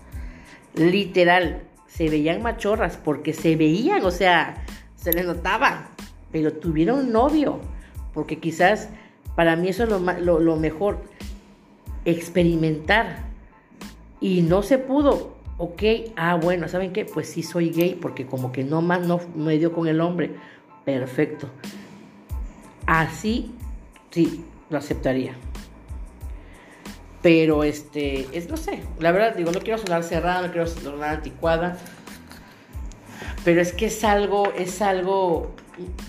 Literal, 0.75 1.63
se 1.87 2.11
veían 2.11 2.43
machorras 2.43 2.97
porque 2.97 3.33
se 3.33 3.57
veían, 3.57 4.05
o 4.05 4.11
sea, 4.11 4.65
se 4.97 5.13
les 5.13 5.25
notaba. 5.25 5.89
Pero 6.33 6.53
tuvieron 6.53 7.13
novio. 7.13 7.61
Porque 8.13 8.39
quizás 8.39 8.89
para 9.35 9.57
mí 9.57 9.69
eso 9.69 9.85
es 9.85 9.91
lo, 9.91 10.57
mejor, 10.57 11.03
experimentar. 12.05 13.25
Y 14.21 14.43
no 14.43 14.63
se 14.63 14.79
pudo. 14.79 15.36
Ok, 15.59 15.83
ah, 16.17 16.35
bueno, 16.35 16.69
¿saben 16.69 16.93
qué? 16.93 17.05
Pues 17.05 17.31
sí 17.31 17.43
soy 17.43 17.71
gay 17.71 17.99
porque 18.01 18.27
como 18.27 18.53
que 18.53 18.63
no 18.63 18.83
más 18.83 19.07
no 19.07 19.21
me 19.35 19.59
dio 19.59 19.73
con 19.73 19.89
el 19.89 20.01
hombre. 20.01 20.33
Perfecto. 20.85 21.49
Así, 22.87 23.55
sí, 24.11 24.45
lo 24.71 24.79
aceptaría. 24.79 25.35
Pero 27.23 27.65
este, 27.65 28.29
es, 28.37 28.49
no 28.49 28.57
sé, 28.57 28.83
la 29.01 29.11
verdad 29.13 29.35
digo, 29.35 29.51
no 29.51 29.61
quiero 29.61 29.79
sonar 29.79 30.05
cerrada, 30.05 30.47
no 30.47 30.53
quiero 30.53 30.67
sonar 30.67 31.17
anticuada. 31.17 31.79
Pero 33.45 33.61
es 33.61 33.73
que 33.73 33.87
es 33.87 34.05
algo, 34.05 34.53
es 34.53 34.83
algo, 34.83 35.53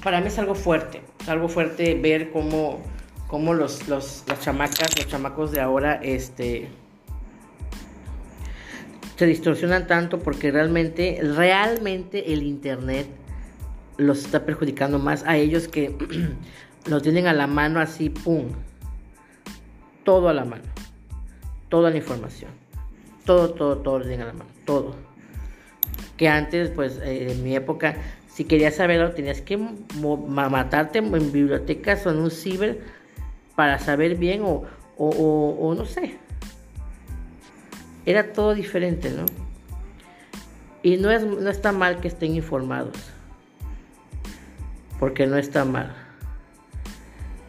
para 0.03 0.19
mí 0.19 0.27
es 0.27 0.37
algo 0.37 0.55
fuerte. 0.55 1.01
Es 1.21 1.29
algo 1.29 1.47
fuerte 1.47 1.95
ver 1.95 2.31
cómo 2.31 2.79
cómo 3.27 3.53
los, 3.53 3.87
los, 3.87 4.23
las 4.27 4.39
chamacas, 4.41 4.97
los 4.97 5.07
chamacos 5.07 5.51
de 5.51 5.61
ahora, 5.61 5.99
este, 6.01 6.69
se 9.17 9.25
distorsionan 9.25 9.87
tanto 9.87 10.19
porque 10.19 10.51
realmente, 10.51 11.19
realmente 11.21 12.33
el 12.33 12.43
Internet 12.43 13.07
los 13.97 14.23
está 14.23 14.45
perjudicando 14.45 14.99
más 14.99 15.23
a 15.25 15.37
ellos 15.37 15.67
que 15.67 15.95
lo 16.85 17.01
tienen 17.01 17.27
a 17.27 17.33
la 17.33 17.47
mano 17.47 17.79
así, 17.79 18.09
¡pum! 18.09 18.45
Todo 20.03 20.29
a 20.29 20.33
la 20.33 20.45
mano. 20.45 20.63
Toda 21.67 21.89
la 21.89 21.97
información. 21.97 22.51
Todo, 23.25 23.49
todo, 23.49 23.79
todo 23.79 23.99
lo 23.99 24.05
tienen 24.05 24.21
a 24.21 24.25
la 24.27 24.33
mano. 24.33 24.49
Todo. 24.65 24.95
Que 26.15 26.29
antes, 26.29 26.69
pues, 26.69 26.99
eh, 27.03 27.31
en 27.31 27.43
mi 27.43 27.55
época, 27.55 27.97
si 28.27 28.45
querías 28.45 28.75
saberlo, 28.75 29.11
tenías 29.13 29.41
que 29.41 29.57
matarte 29.57 30.99
en 30.99 31.31
bibliotecas 31.31 32.05
o 32.05 32.11
en 32.11 32.17
un 32.17 32.31
ciber 32.31 32.81
para 33.55 33.79
saber 33.79 34.15
bien 34.15 34.43
o, 34.43 34.63
o, 34.97 35.73
no 35.75 35.85
sé. 35.85 36.17
Era 38.07 38.33
todo 38.33 38.55
diferente, 38.55 39.11
¿no? 39.11 39.25
Y 40.81 40.97
no, 40.97 41.11
es, 41.11 41.23
no 41.23 41.49
está 41.49 41.71
mal 41.71 41.99
que 41.99 42.07
estén 42.07 42.35
informados. 42.35 42.97
Porque 44.99 45.27
no 45.27 45.37
está 45.37 45.63
mal. 45.65 45.93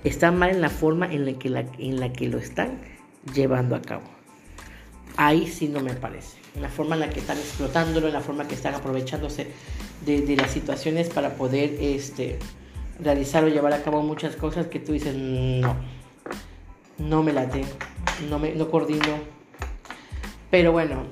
Está 0.04 0.30
mal 0.32 0.50
en 0.50 0.60
la 0.60 0.68
forma 0.68 1.06
en 1.06 1.24
la 1.24 1.32
que, 1.38 1.48
la, 1.48 1.64
en 1.78 1.98
la 1.98 2.12
que 2.12 2.28
lo 2.28 2.36
están 2.36 2.78
llevando 3.32 3.74
a 3.74 3.80
cabo. 3.80 4.04
Ahí 5.16 5.46
sí 5.46 5.68
no 5.68 5.80
me 5.80 5.94
parece. 5.94 6.36
En 6.54 6.60
la 6.60 6.68
forma 6.68 6.96
en 6.96 7.00
la 7.00 7.08
que 7.10 7.20
están 7.20 7.38
explotándolo, 7.38 8.08
en 8.08 8.12
la 8.12 8.20
forma 8.20 8.42
en 8.42 8.48
que 8.48 8.54
están 8.54 8.74
aprovechándose 8.74 9.46
de, 10.04 10.20
de 10.22 10.36
las 10.36 10.50
situaciones 10.50 11.08
para 11.08 11.36
poder 11.36 11.76
este, 11.80 12.38
realizar 13.00 13.44
o 13.44 13.48
llevar 13.48 13.72
a 13.72 13.82
cabo 13.82 14.02
muchas 14.02 14.36
cosas 14.36 14.66
que 14.66 14.80
tú 14.80 14.92
dices, 14.92 15.14
no 15.16 15.76
no 16.98 17.22
me 17.22 17.32
late, 17.32 17.64
no, 18.28 18.38
me, 18.38 18.54
no 18.54 18.70
coordino. 18.70 19.37
Pero 20.50 20.72
bueno, 20.72 21.04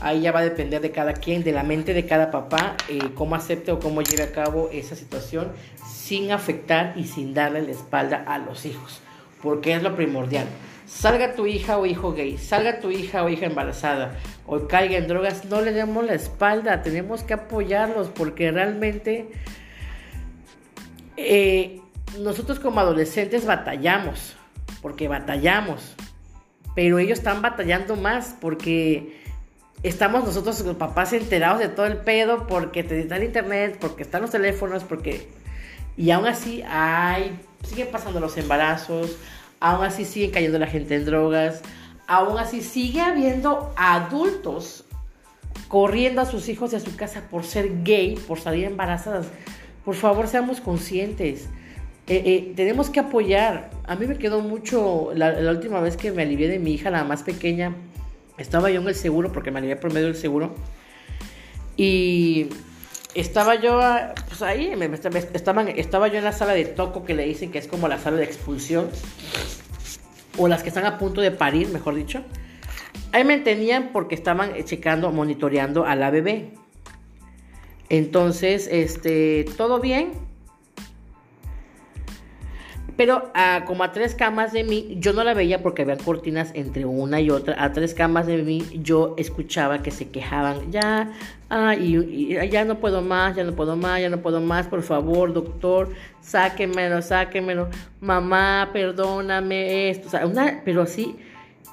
ahí 0.00 0.20
ya 0.20 0.32
va 0.32 0.40
a 0.40 0.44
depender 0.44 0.80
de 0.80 0.90
cada 0.90 1.14
quien, 1.14 1.42
de 1.44 1.52
la 1.52 1.62
mente 1.62 1.94
de 1.94 2.06
cada 2.06 2.30
papá, 2.30 2.76
eh, 2.88 2.98
cómo 3.14 3.34
acepte 3.34 3.72
o 3.72 3.78
cómo 3.78 4.02
lleve 4.02 4.24
a 4.24 4.32
cabo 4.32 4.68
esa 4.72 4.96
situación 4.96 5.52
sin 5.86 6.32
afectar 6.32 6.94
y 6.96 7.04
sin 7.04 7.34
darle 7.34 7.62
la 7.62 7.72
espalda 7.72 8.24
a 8.26 8.38
los 8.38 8.66
hijos, 8.66 9.00
porque 9.42 9.74
es 9.74 9.82
lo 9.82 9.96
primordial. 9.96 10.46
Salga 10.86 11.34
tu 11.34 11.46
hija 11.46 11.78
o 11.78 11.86
hijo 11.86 12.12
gay, 12.12 12.36
salga 12.36 12.80
tu 12.80 12.90
hija 12.90 13.24
o 13.24 13.30
hija 13.30 13.46
embarazada 13.46 14.18
o 14.46 14.68
caiga 14.68 14.98
en 14.98 15.08
drogas, 15.08 15.46
no 15.46 15.62
le 15.62 15.72
demos 15.72 16.04
la 16.04 16.14
espalda, 16.14 16.82
tenemos 16.82 17.22
que 17.22 17.32
apoyarlos 17.32 18.08
porque 18.08 18.50
realmente 18.50 19.30
eh, 21.16 21.80
nosotros 22.20 22.60
como 22.60 22.80
adolescentes 22.80 23.46
batallamos, 23.46 24.36
porque 24.82 25.08
batallamos, 25.08 25.94
pero 26.74 26.98
ellos 26.98 27.18
están 27.18 27.42
batallando 27.42 27.96
más 27.96 28.34
porque 28.40 29.22
estamos 29.82 30.24
nosotros 30.24 30.60
los 30.60 30.76
papás 30.76 31.12
enterados 31.12 31.60
de 31.60 31.68
todo 31.68 31.86
el 31.86 31.98
pedo 31.98 32.46
porque 32.46 32.80
el 32.80 33.22
internet, 33.22 33.78
porque 33.80 34.02
están 34.02 34.22
los 34.22 34.30
teléfonos, 34.30 34.84
porque... 34.84 35.28
Y 35.96 36.10
aún 36.10 36.26
así 36.26 36.64
hay, 36.68 37.38
siguen 37.62 37.88
pasando 37.92 38.18
los 38.18 38.36
embarazos, 38.36 39.16
aún 39.60 39.84
así 39.84 40.04
siguen 40.04 40.32
cayendo 40.32 40.58
la 40.58 40.66
gente 40.66 40.96
en 40.96 41.04
drogas, 41.04 41.62
aún 42.08 42.36
así 42.38 42.62
sigue 42.62 43.00
habiendo 43.00 43.72
adultos 43.76 44.84
corriendo 45.68 46.20
a 46.20 46.26
sus 46.26 46.48
hijos 46.48 46.72
y 46.72 46.76
a 46.76 46.80
su 46.80 46.96
casa 46.96 47.28
por 47.30 47.44
ser 47.44 47.84
gay, 47.84 48.16
por 48.16 48.40
salir 48.40 48.64
embarazadas. 48.64 49.26
Por 49.84 49.94
favor, 49.94 50.28
seamos 50.28 50.60
conscientes. 50.60 51.48
Eh, 52.06 52.22
eh, 52.26 52.52
tenemos 52.54 52.90
que 52.90 53.00
apoyar. 53.00 53.70
A 53.84 53.96
mí 53.96 54.06
me 54.06 54.18
quedó 54.18 54.40
mucho 54.40 55.12
la, 55.14 55.50
última 55.50 55.80
vez 55.80 55.96
que 55.96 56.12
me 56.12 56.22
alivié 56.22 56.48
de 56.48 56.58
mi 56.58 56.74
hija, 56.74 56.90
la 56.90 57.04
más 57.04 57.22
pequeña. 57.22 57.74
Estaba 58.36 58.70
yo 58.70 58.80
en 58.80 58.88
el 58.88 58.94
seguro, 58.94 59.32
porque 59.32 59.50
me 59.50 59.58
alivié 59.58 59.76
por 59.76 59.92
medio 59.92 60.08
del 60.08 60.16
seguro. 60.16 60.54
Y 61.76 62.48
estaba 63.14 63.54
yo 63.54 63.80
pues 64.28 64.42
ahí, 64.42 64.72
estaban, 65.32 65.68
estaba 65.68 66.08
yo 66.08 66.18
en 66.18 66.24
la 66.24 66.32
sala 66.32 66.52
de 66.52 66.64
toco 66.64 67.04
que 67.04 67.14
le 67.14 67.24
dicen 67.24 67.50
que 67.50 67.58
es 67.58 67.68
como 67.68 67.88
la 67.88 67.98
sala 67.98 68.18
de 68.18 68.24
expulsión. 68.24 68.90
O 70.36 70.48
las 70.48 70.62
que 70.62 70.68
están 70.68 70.84
a 70.84 70.98
punto 70.98 71.20
de 71.20 71.30
parir, 71.30 71.68
mejor 71.68 71.94
dicho. 71.94 72.22
Ahí 73.12 73.24
me 73.24 73.34
entendían 73.34 73.90
porque 73.92 74.14
estaban 74.14 74.52
checando, 74.64 75.10
monitoreando 75.10 75.86
a 75.86 75.94
la 75.94 76.10
bebé. 76.10 76.50
Entonces, 77.88 78.68
este, 78.70 79.46
todo 79.56 79.78
bien 79.78 80.23
pero 82.96 83.30
a, 83.34 83.64
como 83.66 83.82
a 83.82 83.90
tres 83.90 84.14
camas 84.14 84.52
de 84.52 84.62
mí, 84.62 84.96
yo 85.00 85.12
no 85.12 85.24
la 85.24 85.34
veía 85.34 85.62
porque 85.62 85.82
había 85.82 85.96
cortinas 85.96 86.52
entre 86.54 86.84
una 86.84 87.20
y 87.20 87.30
otra. 87.30 87.62
A 87.62 87.72
tres 87.72 87.92
camas 87.92 88.26
de 88.26 88.38
mí, 88.42 88.64
yo 88.82 89.14
escuchaba 89.16 89.82
que 89.82 89.90
se 89.90 90.08
quejaban. 90.10 90.70
Ya, 90.70 91.12
y, 91.80 92.34
ya 92.50 92.64
no 92.64 92.78
puedo 92.78 93.02
más, 93.02 93.34
ya 93.34 93.42
no 93.42 93.52
puedo 93.52 93.76
más, 93.76 94.00
ya 94.00 94.10
no 94.10 94.18
puedo 94.18 94.40
más. 94.40 94.68
Por 94.68 94.82
favor, 94.82 95.32
doctor, 95.32 95.90
sáquemelo, 96.20 97.02
sáquemelo. 97.02 97.68
Mamá, 98.00 98.70
perdóname 98.72 99.90
esto. 99.90 100.06
O 100.06 100.10
sea, 100.10 100.26
una, 100.26 100.62
pero 100.64 100.82
así. 100.82 101.16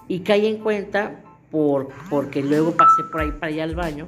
Y 0.07 0.21
caí 0.21 0.47
en 0.47 0.57
cuenta, 0.57 1.21
por, 1.51 1.89
porque 2.10 2.41
luego 2.41 2.71
pasé 2.71 3.03
por 3.12 3.21
ahí 3.21 3.31
para 3.31 3.47
allá 3.47 3.63
al 3.63 3.75
baño, 3.75 4.07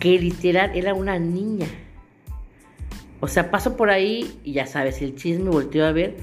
que 0.00 0.18
literal 0.18 0.72
era 0.74 0.92
una 0.92 1.18
niña. 1.18 1.66
O 3.20 3.28
sea, 3.28 3.50
paso 3.50 3.76
por 3.76 3.90
ahí 3.90 4.40
y 4.44 4.52
ya 4.52 4.66
sabes, 4.66 5.02
el 5.02 5.16
chisme 5.16 5.50
volteó 5.50 5.86
a 5.86 5.92
ver. 5.92 6.16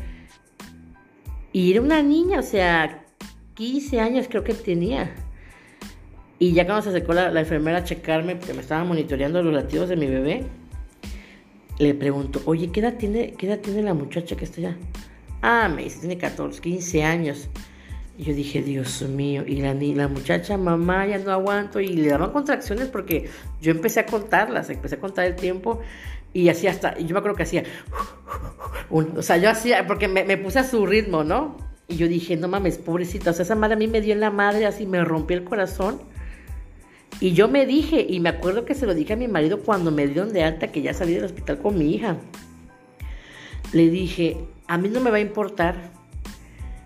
Y 1.52 1.72
era 1.72 1.82
una 1.82 2.02
niña, 2.02 2.40
o 2.40 2.44
sea, 2.44 3.06
15 3.56 4.00
años 4.00 4.28
creo 4.30 4.44
que 4.44 4.54
tenía. 4.54 5.14
Y 6.38 6.54
ya 6.54 6.66
cuando 6.66 6.84
se 6.84 6.90
acercó 6.90 7.14
la, 7.14 7.40
enfermera 7.40 7.80
a 7.80 7.84
checarme, 7.84 8.36
porque 8.36 8.54
me 8.54 8.62
estaba 8.62 8.84
monitoreando 8.84 9.42
los 9.42 9.54
latidos 9.54 9.90
de 9.90 9.96
mi 9.96 10.08
bebé, 10.08 10.44
le 11.80 11.94
pregunto, 11.94 12.42
oye, 12.46 12.72
¿qué 12.72 12.82
edad 12.82 12.96
tiene, 12.96 13.34
qué 13.34 13.48
edad 13.48 13.60
tiene 13.60 13.82
la 13.82 13.94
muchacha 13.94 14.36
que 14.36 14.46
está 14.46 14.62
allá? 14.62 14.78
Ah, 15.42 15.70
me 15.74 15.84
dice, 15.84 16.00
tiene 16.00 16.18
14, 16.18 16.60
15 16.62 17.04
años. 17.04 17.50
Y 18.18 18.24
yo 18.24 18.34
dije, 18.34 18.62
Dios 18.62 19.02
mío, 19.02 19.44
y 19.46 19.58
la, 19.58 19.74
la 19.74 20.08
muchacha, 20.08 20.58
mamá, 20.58 21.06
ya 21.06 21.18
no 21.20 21.32
aguanto. 21.32 21.80
Y 21.80 21.88
le 21.88 22.08
daban 22.08 22.32
contracciones 22.32 22.88
porque 22.88 23.30
yo 23.62 23.72
empecé 23.72 24.02
a 24.02 24.06
contarlas, 24.06 24.70
empecé 24.70 24.96
a 24.96 25.00
contar 25.00 25.26
el 25.26 25.36
tiempo. 25.36 25.82
Y 26.36 26.50
así 26.50 26.68
hasta, 26.68 26.98
yo 26.98 27.14
me 27.14 27.20
acuerdo 27.20 27.38
que 27.38 27.44
hacía, 27.44 27.64
o 28.90 29.22
sea, 29.22 29.38
yo 29.38 29.50
hacía, 29.50 29.88
porque 29.88 30.10
me, 30.10 30.36
puse 30.36 30.60
a 30.60 30.66
su 30.66 30.86
ritmo, 30.86 31.24
¿no? 31.24 31.56
Y 31.88 31.96
yo 31.96 32.10
dije, 32.10 32.36
no 32.36 32.50
mames, 32.50 32.78
pobrecita, 32.78 33.32
o 33.32 33.34
sea, 33.34 33.44
esa 33.44 33.56
madre 33.56 33.76
a 33.76 33.78
mí 33.78 33.88
me 33.88 34.02
dio 34.02 34.12
en 34.12 34.20
la 34.20 34.32
madre, 34.32 34.66
así 34.66 34.86
me 34.86 35.02
rompió 35.06 35.38
el 35.38 35.46
corazón. 35.46 36.02
Y 37.22 37.32
yo 37.32 37.48
me 37.48 37.66
dije, 37.66 38.06
y 38.10 38.20
me 38.20 38.28
acuerdo 38.28 38.66
que 38.66 38.76
se 38.76 38.86
lo 38.86 38.94
dije 38.94 39.14
a 39.14 39.16
mi 39.16 39.30
marido 39.30 39.62
cuando 39.62 39.92
me 39.92 40.06
dieron 40.08 40.34
de 40.34 40.44
alta 40.44 40.74
que 40.74 40.82
ya 40.82 40.94
salí 40.94 41.14
del 41.14 41.24
hospital 41.24 41.60
con 41.60 41.78
mi 41.78 41.96
hija. 41.96 42.18
Le 43.72 43.90
dije, 43.90 44.36
a 44.68 44.78
mí 44.78 44.90
no 44.90 45.00
me 45.00 45.12
va 45.12 45.18
a 45.18 45.22
importar, 45.22 45.94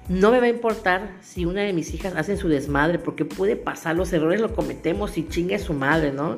no 0.09 0.29
me 0.29 0.39
va 0.39 0.45
a 0.45 0.49
importar 0.49 1.17
si 1.21 1.45
una 1.45 1.61
de 1.61 1.73
mis 1.73 1.91
hijas 1.95 2.13
hace 2.15 2.37
su 2.37 2.49
desmadre, 2.49 2.99
porque 2.99 3.25
puede 3.25 3.55
pasar, 3.55 3.95
los 3.95 4.13
errores 4.13 4.41
lo 4.41 4.53
cometemos 4.53 5.17
y 5.17 5.27
chingue 5.27 5.57
su 5.57 5.73
madre, 5.73 6.11
¿no? 6.11 6.37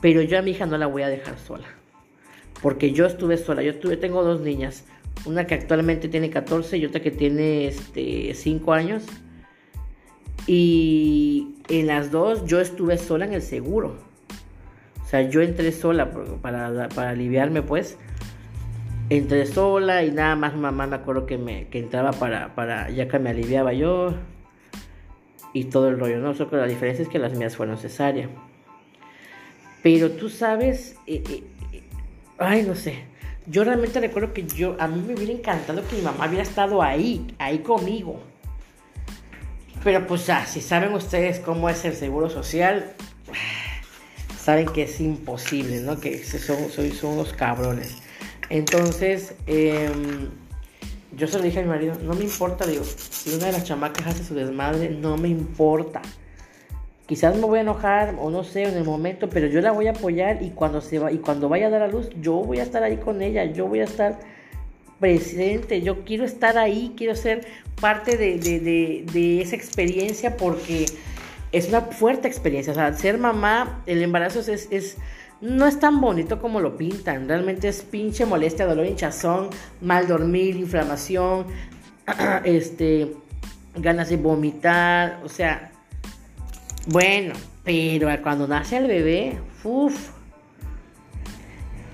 Pero 0.00 0.22
yo 0.22 0.38
a 0.38 0.42
mi 0.42 0.52
hija 0.52 0.66
no 0.66 0.78
la 0.78 0.86
voy 0.86 1.02
a 1.02 1.08
dejar 1.08 1.36
sola 1.36 1.81
porque 2.62 2.92
yo 2.92 3.04
estuve 3.06 3.36
sola. 3.36 3.62
Yo 3.62 3.76
tengo 3.98 4.22
dos 4.22 4.40
niñas, 4.40 4.84
una 5.26 5.46
que 5.46 5.54
actualmente 5.54 6.08
tiene 6.08 6.30
14 6.30 6.78
y 6.78 6.86
otra 6.86 7.02
que 7.02 7.10
tiene 7.10 7.66
este, 7.66 8.32
5 8.34 8.72
años. 8.72 9.04
Y 10.46 11.56
en 11.68 11.88
las 11.88 12.10
dos 12.10 12.46
yo 12.46 12.60
estuve 12.60 12.96
sola 12.98 13.26
en 13.26 13.34
el 13.34 13.42
seguro. 13.42 13.96
O 15.04 15.08
sea, 15.08 15.22
yo 15.22 15.42
entré 15.42 15.72
sola 15.72 16.10
para, 16.40 16.88
para 16.88 17.10
aliviarme, 17.10 17.62
pues. 17.62 17.98
Entré 19.10 19.44
sola 19.46 20.04
y 20.04 20.10
nada 20.10 20.36
más 20.36 20.56
mamá 20.56 20.86
me 20.86 20.96
acuerdo 20.96 21.26
que, 21.26 21.36
me, 21.36 21.68
que 21.68 21.80
entraba 21.80 22.12
para, 22.12 22.54
para, 22.54 22.88
ya 22.90 23.08
que 23.08 23.18
me 23.18 23.30
aliviaba 23.30 23.72
yo. 23.72 24.14
Y 25.52 25.64
todo 25.64 25.88
el 25.88 25.98
rollo, 25.98 26.18
¿no? 26.18 26.32
Solo 26.32 26.48
que 26.48 26.56
la 26.56 26.66
diferencia 26.66 27.02
es 27.02 27.08
que 27.08 27.18
las 27.18 27.36
mías 27.36 27.56
fueron 27.56 27.76
cesárea. 27.76 28.28
Pero 29.82 30.12
tú 30.12 30.30
sabes, 30.30 30.96
eh, 31.06 31.22
eh, 31.28 31.42
Ay, 32.42 32.62
no 32.62 32.74
sé. 32.74 33.04
Yo 33.46 33.64
realmente 33.64 34.00
recuerdo 34.00 34.32
que 34.32 34.46
yo, 34.46 34.76
a 34.78 34.86
mí 34.86 35.02
me 35.04 35.14
hubiera 35.14 35.32
encantado 35.32 35.86
que 35.86 35.96
mi 35.96 36.02
mamá 36.02 36.26
hubiera 36.26 36.42
estado 36.42 36.82
ahí, 36.82 37.26
ahí 37.38 37.58
conmigo. 37.58 38.20
Pero 39.82 40.06
pues 40.06 40.26
ya, 40.26 40.46
si 40.46 40.60
saben 40.60 40.92
ustedes 40.94 41.40
cómo 41.40 41.68
es 41.68 41.84
el 41.84 41.94
seguro 41.94 42.30
social, 42.30 42.92
saben 44.38 44.66
que 44.66 44.84
es 44.84 45.00
imposible, 45.00 45.80
¿no? 45.80 45.98
Que 45.98 46.22
son, 46.22 46.70
son, 46.70 47.10
unos 47.10 47.32
cabrones. 47.32 47.96
Entonces, 48.48 49.34
em, 49.46 50.28
yo 51.16 51.26
se 51.26 51.38
lo 51.38 51.44
dije 51.44 51.58
a 51.58 51.62
mi 51.62 51.68
marido, 51.68 51.96
no 52.02 52.14
me 52.14 52.24
importa, 52.24 52.64
digo, 52.64 52.84
si 52.84 53.34
una 53.34 53.46
de 53.46 53.52
las 53.52 53.64
chamacas 53.64 54.06
hace 54.06 54.24
su 54.24 54.34
desmadre, 54.34 54.90
no 54.90 55.16
me 55.16 55.28
importa. 55.28 56.00
Quizás 57.06 57.36
me 57.36 57.42
voy 57.42 57.58
a 57.58 57.62
enojar 57.62 58.14
o 58.20 58.30
no 58.30 58.44
sé 58.44 58.62
en 58.62 58.76
el 58.76 58.84
momento, 58.84 59.28
pero 59.28 59.46
yo 59.48 59.60
la 59.60 59.72
voy 59.72 59.88
a 59.88 59.90
apoyar 59.90 60.42
y 60.42 60.50
cuando 60.50 60.80
se 60.80 60.98
va 60.98 61.10
y 61.10 61.18
cuando 61.18 61.48
vaya 61.48 61.66
a 61.66 61.70
dar 61.70 61.82
a 61.82 61.88
luz, 61.88 62.08
yo 62.20 62.34
voy 62.34 62.60
a 62.60 62.62
estar 62.62 62.82
ahí 62.82 62.96
con 62.96 63.22
ella, 63.22 63.44
yo 63.44 63.66
voy 63.66 63.80
a 63.80 63.84
estar 63.84 64.20
presente, 65.02 65.82
yo 65.82 66.04
quiero 66.04 66.24
estar 66.24 66.56
ahí, 66.56 66.94
quiero 66.96 67.16
ser 67.16 67.44
parte 67.80 68.16
de, 68.16 69.40
esa 69.42 69.56
experiencia 69.56 70.36
porque 70.36 70.86
es 71.50 71.68
una 71.68 71.80
fuerte 71.80 72.28
experiencia. 72.28 72.72
O 72.72 72.76
sea, 72.76 72.92
ser 72.94 73.18
mamá, 73.18 73.82
el 73.86 74.00
embarazo 74.00 74.38
es, 74.38 74.68
es, 74.70 74.96
no 75.40 75.66
es 75.66 75.80
tan 75.80 76.00
bonito 76.00 76.40
como 76.40 76.60
lo 76.60 76.76
pintan. 76.76 77.26
Realmente 77.26 77.66
es 77.66 77.82
pinche 77.82 78.24
molestia, 78.24 78.64
dolor, 78.64 78.86
hinchazón, 78.86 79.50
mal 79.80 80.06
dormir, 80.06 80.54
inflamación, 80.54 81.46
este, 82.44 83.12
ganas 83.74 84.08
de 84.08 84.18
vomitar. 84.18 85.20
O 85.24 85.28
sea, 85.28 85.71
bueno, 86.86 87.34
pero 87.64 88.08
cuando 88.22 88.46
nace 88.48 88.76
el 88.76 88.86
bebé, 88.86 89.38
uff, 89.64 90.10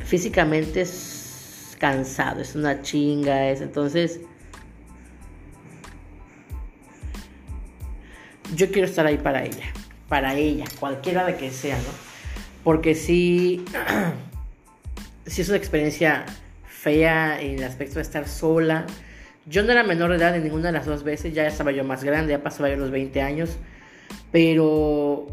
físicamente 0.05 0.81
es 0.81 1.77
cansado, 1.79 2.41
es 2.41 2.55
una 2.55 2.83
chinga, 2.83 3.51
es 3.51 3.61
entonces... 3.61 4.21
Yo 8.55 8.71
quiero 8.71 8.89
estar 8.89 9.07
ahí 9.07 9.19
para 9.19 9.45
ella, 9.45 9.67
para 10.09 10.35
ella, 10.35 10.65
cualquiera 10.81 11.27
de 11.27 11.37
que 11.37 11.51
sea, 11.51 11.77
¿no? 11.77 12.09
Porque 12.65 12.95
sí, 12.95 13.63
sí 15.27 15.43
es 15.43 15.49
una 15.49 15.59
experiencia 15.59 16.25
fea 16.65 17.41
en 17.43 17.59
el 17.59 17.65
aspecto 17.65 17.97
de 17.97 18.03
estar 18.03 18.27
sola. 18.27 18.87
Yo 19.45 19.63
no 19.65 19.73
era 19.73 19.83
menor 19.83 20.11
de 20.11 20.17
edad 20.17 20.35
en 20.35 20.45
ninguna 20.45 20.69
de 20.69 20.73
las 20.73 20.87
dos 20.87 21.03
veces, 21.03 21.35
ya 21.35 21.47
estaba 21.47 21.73
yo 21.73 21.85
más 21.85 22.05
grande, 22.05 22.33
ya 22.33 22.43
pasaba 22.43 22.71
yo 22.71 22.77
los 22.77 22.91
20 22.91 23.21
años. 23.21 23.59
Pero 24.31 25.27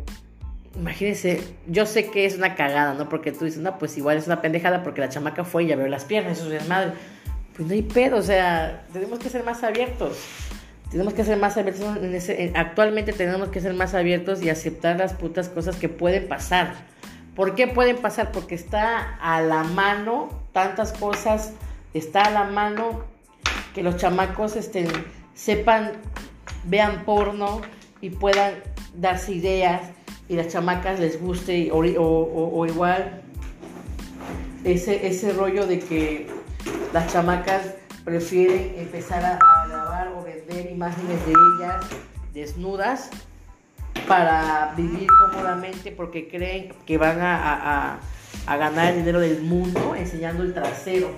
imagínense, 0.76 1.42
yo 1.68 1.86
sé 1.86 2.10
que 2.10 2.26
es 2.26 2.38
una 2.38 2.56
cagada, 2.56 2.94
¿no? 2.94 3.10
Porque 3.10 3.32
tú 3.32 3.46
dices, 3.46 3.62
no, 3.62 3.78
pues 3.78 3.98
igual 3.98 4.18
es 4.18 4.28
una 4.28 4.42
pendejada 4.42 4.84
porque 4.84 5.02
la 5.02 5.10
chamaca 5.10 5.44
fue 5.44 5.64
y 5.64 5.68
veo 5.68 5.88
las 5.88 6.06
piernas, 6.06 6.40
eso 6.40 6.52
es 6.52 6.68
madre. 6.68 6.94
Pues 7.56 7.68
no 7.68 7.74
hay 7.74 7.84
pedo, 7.84 8.18
o 8.18 8.22
sea, 8.22 8.86
tenemos 8.92 9.20
que 9.20 9.30
ser 9.30 9.44
más 9.44 9.64
abiertos. 9.64 10.18
Tenemos 10.92 11.14
que 11.14 11.24
ser 11.24 11.38
más 11.38 11.58
abiertos. 11.58 11.84
actualmente 12.54 13.12
tenemos 13.14 13.50
que 13.50 13.60
ser 13.60 13.74
más 13.74 13.94
abiertos 13.94 14.42
y 14.42 14.50
aceptar 14.50 14.98
las 14.98 15.14
putas 15.14 15.50
cosas 15.50 15.76
que 15.78 15.90
pueden 15.90 16.28
pasar. 16.28 16.74
¿Por 17.36 17.56
qué 17.56 17.68
pueden 17.68 17.98
pasar? 17.98 18.32
Porque 18.32 18.56
está 18.56 19.18
a 19.20 19.42
la 19.42 19.64
mano 19.64 20.30
tantas 20.54 20.94
cosas, 20.94 21.52
está 21.94 22.24
a 22.24 22.30
la 22.30 22.44
mano 22.46 23.04
que 23.74 23.84
los 23.84 23.98
chamacos 23.98 24.56
estén, 24.56 24.88
sepan, 25.34 25.92
vean 26.64 27.04
porno 27.04 27.62
y 28.06 28.12
puedan 28.12 28.54
darse 28.94 29.34
ideas 29.34 29.82
y 30.30 30.36
las 30.36 30.50
chamacas 30.50 31.00
les 31.00 31.20
guste 31.20 31.72
o, 31.72 32.66
igual 32.68 33.24
ese, 34.64 35.08
ese 35.08 35.34
rollo 35.34 35.66
de 35.66 35.80
que 35.80 36.28
las 36.94 37.12
chamacas 37.12 37.74
prefieren 38.04 38.76
empezar 38.78 39.26
a, 39.26 39.40
grabar 39.68 40.10
o 40.10 40.24
vender 40.24 40.72
imágenes 40.72 41.26
de 41.26 41.32
ellas 41.32 41.86
desnudas 42.32 43.10
para 44.08 44.76
vivir 44.78 45.08
cómodamente 45.20 45.92
porque 45.92 46.28
creen 46.28 46.74
que 46.86 47.00
van 47.00 47.18
a, 47.22 48.00
ganar 48.46 48.94
el 48.94 49.00
dinero 49.00 49.20
del 49.20 49.42
mundo 49.42 49.96
enseñando 49.96 50.44
el 50.44 50.54
trasero. 50.54 51.10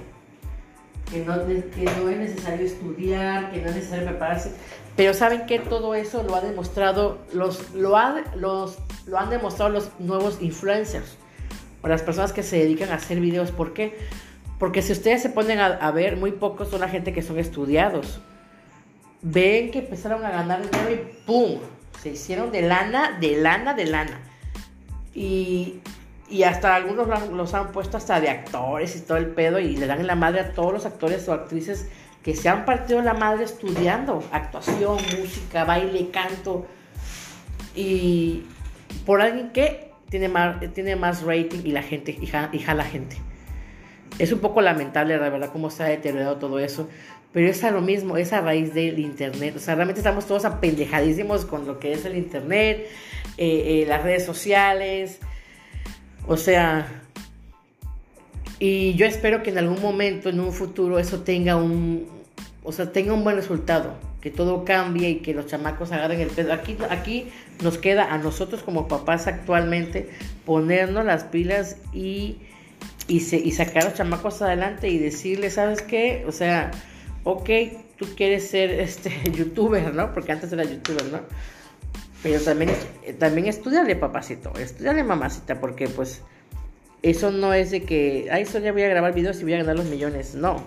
Que 1.11 1.23
no, 1.23 1.35
que 1.45 1.85
no 2.01 2.09
es 2.09 2.17
necesario 2.17 2.65
estudiar, 2.65 3.51
que 3.51 3.61
no 3.61 3.69
es 3.69 3.75
necesario 3.75 4.05
prepararse. 4.07 4.51
Pero 4.97 5.13
saben 5.13 5.45
que 5.45 5.59
todo 5.59 5.93
eso 5.93 6.23
lo 6.23 6.35
ha 6.35 6.41
demostrado, 6.41 7.19
los, 7.31 7.71
lo, 7.75 7.95
los, 8.35 8.79
lo 9.05 9.19
han 9.19 9.29
demostrado 9.29 9.69
los 9.69 9.91
nuevos 9.99 10.41
influencers 10.41 11.15
o 11.83 11.87
las 11.87 12.01
personas 12.01 12.33
que 12.33 12.41
se 12.41 12.57
dedican 12.57 12.89
a 12.89 12.95
hacer 12.95 13.19
videos. 13.19 13.51
¿Por 13.51 13.73
qué? 13.73 13.95
Porque 14.57 14.81
si 14.81 14.91
ustedes 14.93 15.21
se 15.21 15.29
ponen 15.29 15.59
a, 15.59 15.91
ver, 15.91 16.17
muy 16.17 16.31
pocos 16.31 16.69
son 16.69 16.81
la 16.81 16.89
gente 16.89 17.13
que 17.13 17.21
son 17.21 17.37
estudiados. 17.37 18.19
Ven 19.21 19.69
que 19.69 19.79
empezaron 19.79 20.25
a 20.25 20.31
ganar 20.31 20.63
dinero 20.63 20.89
y 20.91 21.25
¡pum! 21.27 21.59
Se 22.01 22.09
hicieron 22.09 22.51
de 22.51 22.63
lana, 22.63 23.19
de 23.19 23.37
lana, 23.39 23.75
de 23.75 23.85
lana. 23.85 24.19
Y, 25.13 25.79
y 26.27 26.41
hasta 26.41 26.73
algunos 26.73 27.07
los 27.29 27.53
han 27.53 27.71
puesto 27.71 27.97
hasta 27.97 28.19
de 28.19 28.29
actores 28.29 28.95
y 28.95 29.01
todo 29.01 29.17
el 29.17 29.27
pedo 29.27 29.59
y 29.59 29.77
le 29.77 29.85
dan 29.85 29.99
en 29.99 30.07
la 30.07 30.15
madre 30.15 30.39
a 30.39 30.53
todos 30.53 30.73
los 30.73 30.87
actores 30.87 31.27
o 31.29 31.33
actrices 31.33 31.87
que 32.27 32.35
se 32.35 32.49
han 32.49 32.65
partido 32.65 33.01
la 33.01 33.13
madre 33.13 33.45
estudiando 33.45 34.21
actuación, 34.33 34.97
música, 35.17 35.63
baile, 35.63 36.09
canto. 36.09 36.67
Y 37.73 38.43
por 39.05 39.21
alguien 39.21 39.51
que 39.51 39.91
tiene 40.09 40.27
más, 40.27 40.57
tiene 40.73 40.97
más 40.97 41.21
rating 41.21 41.61
y 41.63 41.71
la 41.71 41.81
gente, 41.81 42.19
y 42.19 42.59
jala 42.59 42.83
gente. 42.83 43.15
Es 44.19 44.33
un 44.33 44.39
poco 44.39 44.59
lamentable, 44.59 45.17
la 45.17 45.29
verdad, 45.29 45.51
cómo 45.53 45.69
se 45.69 45.83
ha 45.83 45.85
deteriorado 45.85 46.35
todo 46.35 46.59
eso. 46.59 46.89
Pero 47.31 47.47
es 47.47 47.63
a 47.63 47.71
lo 47.71 47.79
mismo, 47.79 48.17
es 48.17 48.33
a 48.33 48.41
raíz 48.41 48.73
del 48.73 48.99
Internet. 48.99 49.55
O 49.55 49.59
sea, 49.59 49.75
realmente 49.75 50.01
estamos 50.01 50.25
todos 50.25 50.43
apendejadísimos 50.43 51.45
con 51.45 51.65
lo 51.65 51.79
que 51.79 51.93
es 51.93 52.03
el 52.03 52.17
Internet, 52.17 52.89
eh, 53.37 53.83
eh, 53.83 53.85
las 53.87 54.03
redes 54.03 54.25
sociales. 54.25 55.19
O 56.27 56.35
sea, 56.35 56.87
y 58.59 58.95
yo 58.95 59.05
espero 59.05 59.43
que 59.43 59.51
en 59.51 59.59
algún 59.59 59.81
momento, 59.81 60.27
en 60.27 60.41
un 60.41 60.51
futuro, 60.51 60.99
eso 60.99 61.21
tenga 61.21 61.55
un, 61.55 62.16
o 62.67 62.71
sea, 62.71 62.91
tenga 62.91 63.13
un 63.13 63.23
buen 63.23 63.35
resultado. 63.35 63.95
Que 64.21 64.31
todo 64.31 64.65
cambie 64.65 65.09
y 65.09 65.15
que 65.17 65.33
los 65.33 65.45
chamacos 65.45 65.91
agarren 65.91 66.19
el 66.19 66.29
pedo. 66.29 66.51
Aquí, 66.51 66.75
aquí 66.89 67.29
nos 67.63 67.77
queda 67.77 68.13
a 68.13 68.17
nosotros 68.17 68.61
como 68.61 68.87
papás 68.87 69.27
actualmente 69.27 70.09
ponernos 70.45 71.05
las 71.05 71.23
pilas 71.23 71.77
y 71.93 72.37
y, 73.07 73.17
y 73.17 73.51
sacar 73.51 73.83
a 73.83 73.85
los 73.85 73.93
chamacos 73.93 74.41
adelante 74.41 74.89
y 74.89 74.97
decirles, 74.97 75.53
¿sabes 75.53 75.81
qué? 75.81 76.25
O 76.27 76.31
sea, 76.31 76.71
ok, 77.23 77.49
tú 77.97 78.05
quieres 78.15 78.49
ser 78.49 78.71
este 78.71 79.11
youtuber, 79.31 79.93
¿no? 79.93 80.13
Porque 80.13 80.31
antes 80.31 80.51
era 80.51 80.63
youtuber, 80.63 81.05
¿no? 81.05 81.21
Pero 82.21 82.41
también, 82.41 82.71
también 83.19 83.47
estudiale, 83.47 83.95
papacito, 83.95 84.51
estudiale, 84.57 85.03
mamacita, 85.03 85.59
porque 85.59 85.87
pues 85.87 86.21
eso 87.01 87.31
no 87.31 87.53
es 87.53 87.71
de 87.71 87.83
que, 87.83 88.27
ay, 88.31 88.45
solo 88.45 88.65
ya 88.65 88.71
voy 88.73 88.81
a 88.83 88.89
grabar 88.89 89.13
videos 89.13 89.39
y 89.39 89.43
voy 89.43 89.53
a 89.53 89.57
ganar 89.57 89.77
los 89.77 89.85
millones, 89.85 90.35
no. 90.35 90.63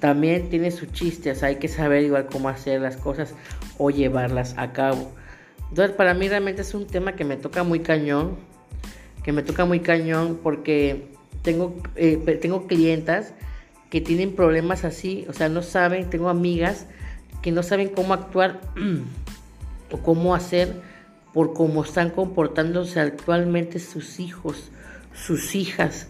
También 0.00 0.48
tiene 0.48 0.70
su 0.70 0.86
chiste, 0.86 1.30
o 1.30 1.34
sea, 1.34 1.48
hay 1.48 1.56
que 1.56 1.68
saber 1.68 2.02
igual 2.04 2.26
cómo 2.26 2.48
hacer 2.48 2.80
las 2.80 2.96
cosas 2.96 3.34
o 3.78 3.90
llevarlas 3.90 4.54
a 4.56 4.72
cabo. 4.72 5.12
Entonces, 5.68 5.94
para 5.94 6.14
mí 6.14 6.28
realmente 6.28 6.62
es 6.62 6.74
un 6.74 6.86
tema 6.86 7.14
que 7.14 7.24
me 7.24 7.36
toca 7.36 7.62
muy 7.62 7.80
cañón, 7.80 8.36
que 9.22 9.32
me 9.32 9.42
toca 9.42 9.64
muy 9.66 9.80
cañón 9.80 10.40
porque 10.42 11.10
tengo, 11.42 11.76
eh, 11.96 12.16
tengo 12.40 12.66
clientas 12.66 13.34
que 13.90 14.00
tienen 14.00 14.34
problemas 14.34 14.84
así, 14.84 15.26
o 15.28 15.32
sea, 15.32 15.48
no 15.48 15.62
saben, 15.62 16.08
tengo 16.10 16.28
amigas 16.28 16.86
que 17.42 17.52
no 17.52 17.62
saben 17.62 17.88
cómo 17.88 18.14
actuar 18.14 18.60
o 19.90 19.98
cómo 19.98 20.34
hacer 20.34 20.80
por 21.32 21.52
cómo 21.52 21.84
están 21.84 22.10
comportándose 22.10 23.00
actualmente 23.00 23.78
sus 23.78 24.18
hijos, 24.20 24.70
sus 25.14 25.54
hijas. 25.54 26.08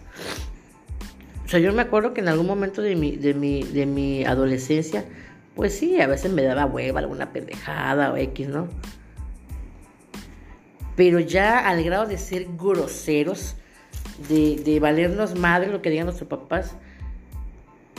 O 1.51 1.53
sea, 1.53 1.59
yo 1.59 1.73
me 1.73 1.81
acuerdo 1.81 2.13
que 2.13 2.21
en 2.21 2.29
algún 2.29 2.47
momento 2.47 2.81
de 2.81 2.95
mi, 2.95 3.17
de 3.17 3.33
mi, 3.33 3.63
de 3.63 3.85
mi 3.85 4.23
adolescencia, 4.23 5.03
pues 5.53 5.77
sí, 5.77 5.99
a 5.99 6.07
veces 6.07 6.31
me 6.31 6.43
daba 6.43 6.65
hueva 6.65 7.01
alguna 7.01 7.33
pendejada 7.33 8.13
o 8.13 8.15
X, 8.15 8.47
¿no? 8.47 8.69
Pero 10.95 11.19
ya 11.19 11.67
al 11.67 11.83
grado 11.83 12.05
de 12.05 12.17
ser 12.17 12.47
groseros, 12.57 13.57
de, 14.29 14.79
valernos 14.79 15.37
madre 15.37 15.73
lo 15.73 15.81
que 15.81 15.89
digan 15.89 16.05
nuestros 16.05 16.29
papás, 16.29 16.73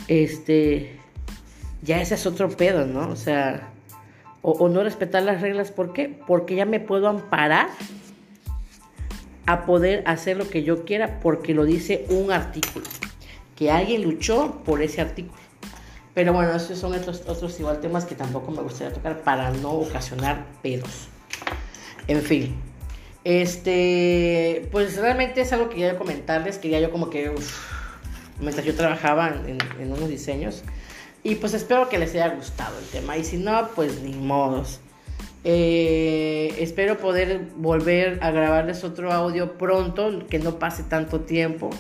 este, 0.09 0.99
ya 1.83 2.01
ese 2.01 2.15
es 2.15 2.25
otro 2.25 2.49
pedo, 2.49 2.87
¿no? 2.87 3.11
O 3.11 3.17
sea, 3.17 3.69
o, 4.41 4.67
no 4.71 4.83
respetar 4.83 5.25
las 5.25 5.43
reglas, 5.43 5.73
¿por 5.73 5.93
qué? 5.93 6.19
Porque 6.27 6.55
ya 6.55 6.65
me 6.65 6.81
puedo 6.81 7.07
amparar 7.07 7.69
a 9.45 9.67
poder 9.67 10.05
hacer 10.07 10.39
lo 10.39 10.49
que 10.49 10.63
yo 10.63 10.87
quiera 10.87 11.21
porque 11.21 11.53
lo 11.53 11.67
dice 11.67 12.07
un 12.09 12.33
artículo, 12.33 12.87
que 13.63 13.71
alguien 13.71 14.03
luchó 14.03 14.61
por 14.65 14.83
ese 14.83 15.01
artículo. 15.01 15.41
Pero 16.15 16.33
bueno, 16.33 16.53
esos 16.53 16.79
son 16.79 16.95
otros, 16.95 17.23
otros 17.29 17.59
igual 17.61 17.81
temas 17.81 18.05
que 18.05 18.17
tampoco 18.17 18.51
me 18.51 18.61
gustaría 18.61 18.93
tocar 18.93 19.23
para 19.23 19.51
no 19.51 19.71
ocasionar 19.71 20.47
pedos. 20.63 21.09
En 22.09 22.23
fin, 22.23 22.57
este, 23.23 24.69
pues 24.73 24.97
realmente 24.97 25.43
es 25.43 25.53
algo 25.53 25.69
que 25.69 25.77
quería 25.77 25.97
comentarles, 25.97 26.59
quería 26.59 26.81
yo 26.81 26.91
como 26.91 27.09
que, 27.09 27.33
mientras 28.41 28.67
yo 28.67 28.75
trabajaba 28.75 29.33
en, 29.47 29.93
unos 29.93 30.09
diseños, 30.09 30.65
y 31.23 31.37
pues 31.37 31.55
espero 31.55 31.89
que 31.89 32.01
les 32.01 32.11
haya 32.15 32.31
gustado 32.31 32.77
el 32.81 32.87
tema, 32.87 33.17
y 33.17 33.23
si 33.23 33.37
no, 33.37 33.69
pues 33.77 34.03
ni 34.03 34.13
modos. 34.13 34.81
Eh, 35.45 36.55
espero 36.59 36.99
poder 36.99 37.43
volver 37.57 38.19
a 38.23 38.33
grabarles 38.33 38.83
otro 38.83 39.13
audio 39.13 39.57
pronto, 39.57 40.27
que 40.29 40.41
no 40.41 40.59
pase 40.59 40.83
tanto 40.83 41.21
tiempo 41.21 41.71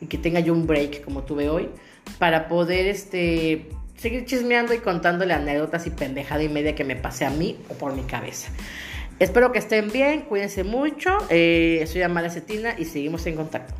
y 0.00 0.06
que 0.06 0.18
tenga 0.18 0.40
yo 0.40 0.52
un 0.52 0.66
break 0.66 1.04
como 1.04 1.22
tuve 1.22 1.48
hoy, 1.48 1.68
para 2.18 2.48
poder 2.48 2.86
este, 2.86 3.68
seguir 3.96 4.24
chismeando 4.24 4.74
y 4.74 4.78
contándole 4.78 5.34
anécdotas 5.34 5.86
y 5.86 5.90
pendejada 5.90 6.42
y 6.42 6.48
media 6.48 6.74
que 6.74 6.84
me 6.84 6.96
pase 6.96 7.24
a 7.24 7.30
mí 7.30 7.58
o 7.68 7.74
por 7.74 7.94
mi 7.94 8.02
cabeza. 8.02 8.50
Espero 9.18 9.50
que 9.50 9.58
estén 9.58 9.90
bien, 9.90 10.22
cuídense 10.22 10.62
mucho. 10.62 11.16
Eh, 11.30 11.84
soy 11.90 12.02
Amalia 12.02 12.30
Cetina 12.30 12.74
y 12.78 12.84
seguimos 12.84 13.26
en 13.26 13.36
contacto. 13.36 13.74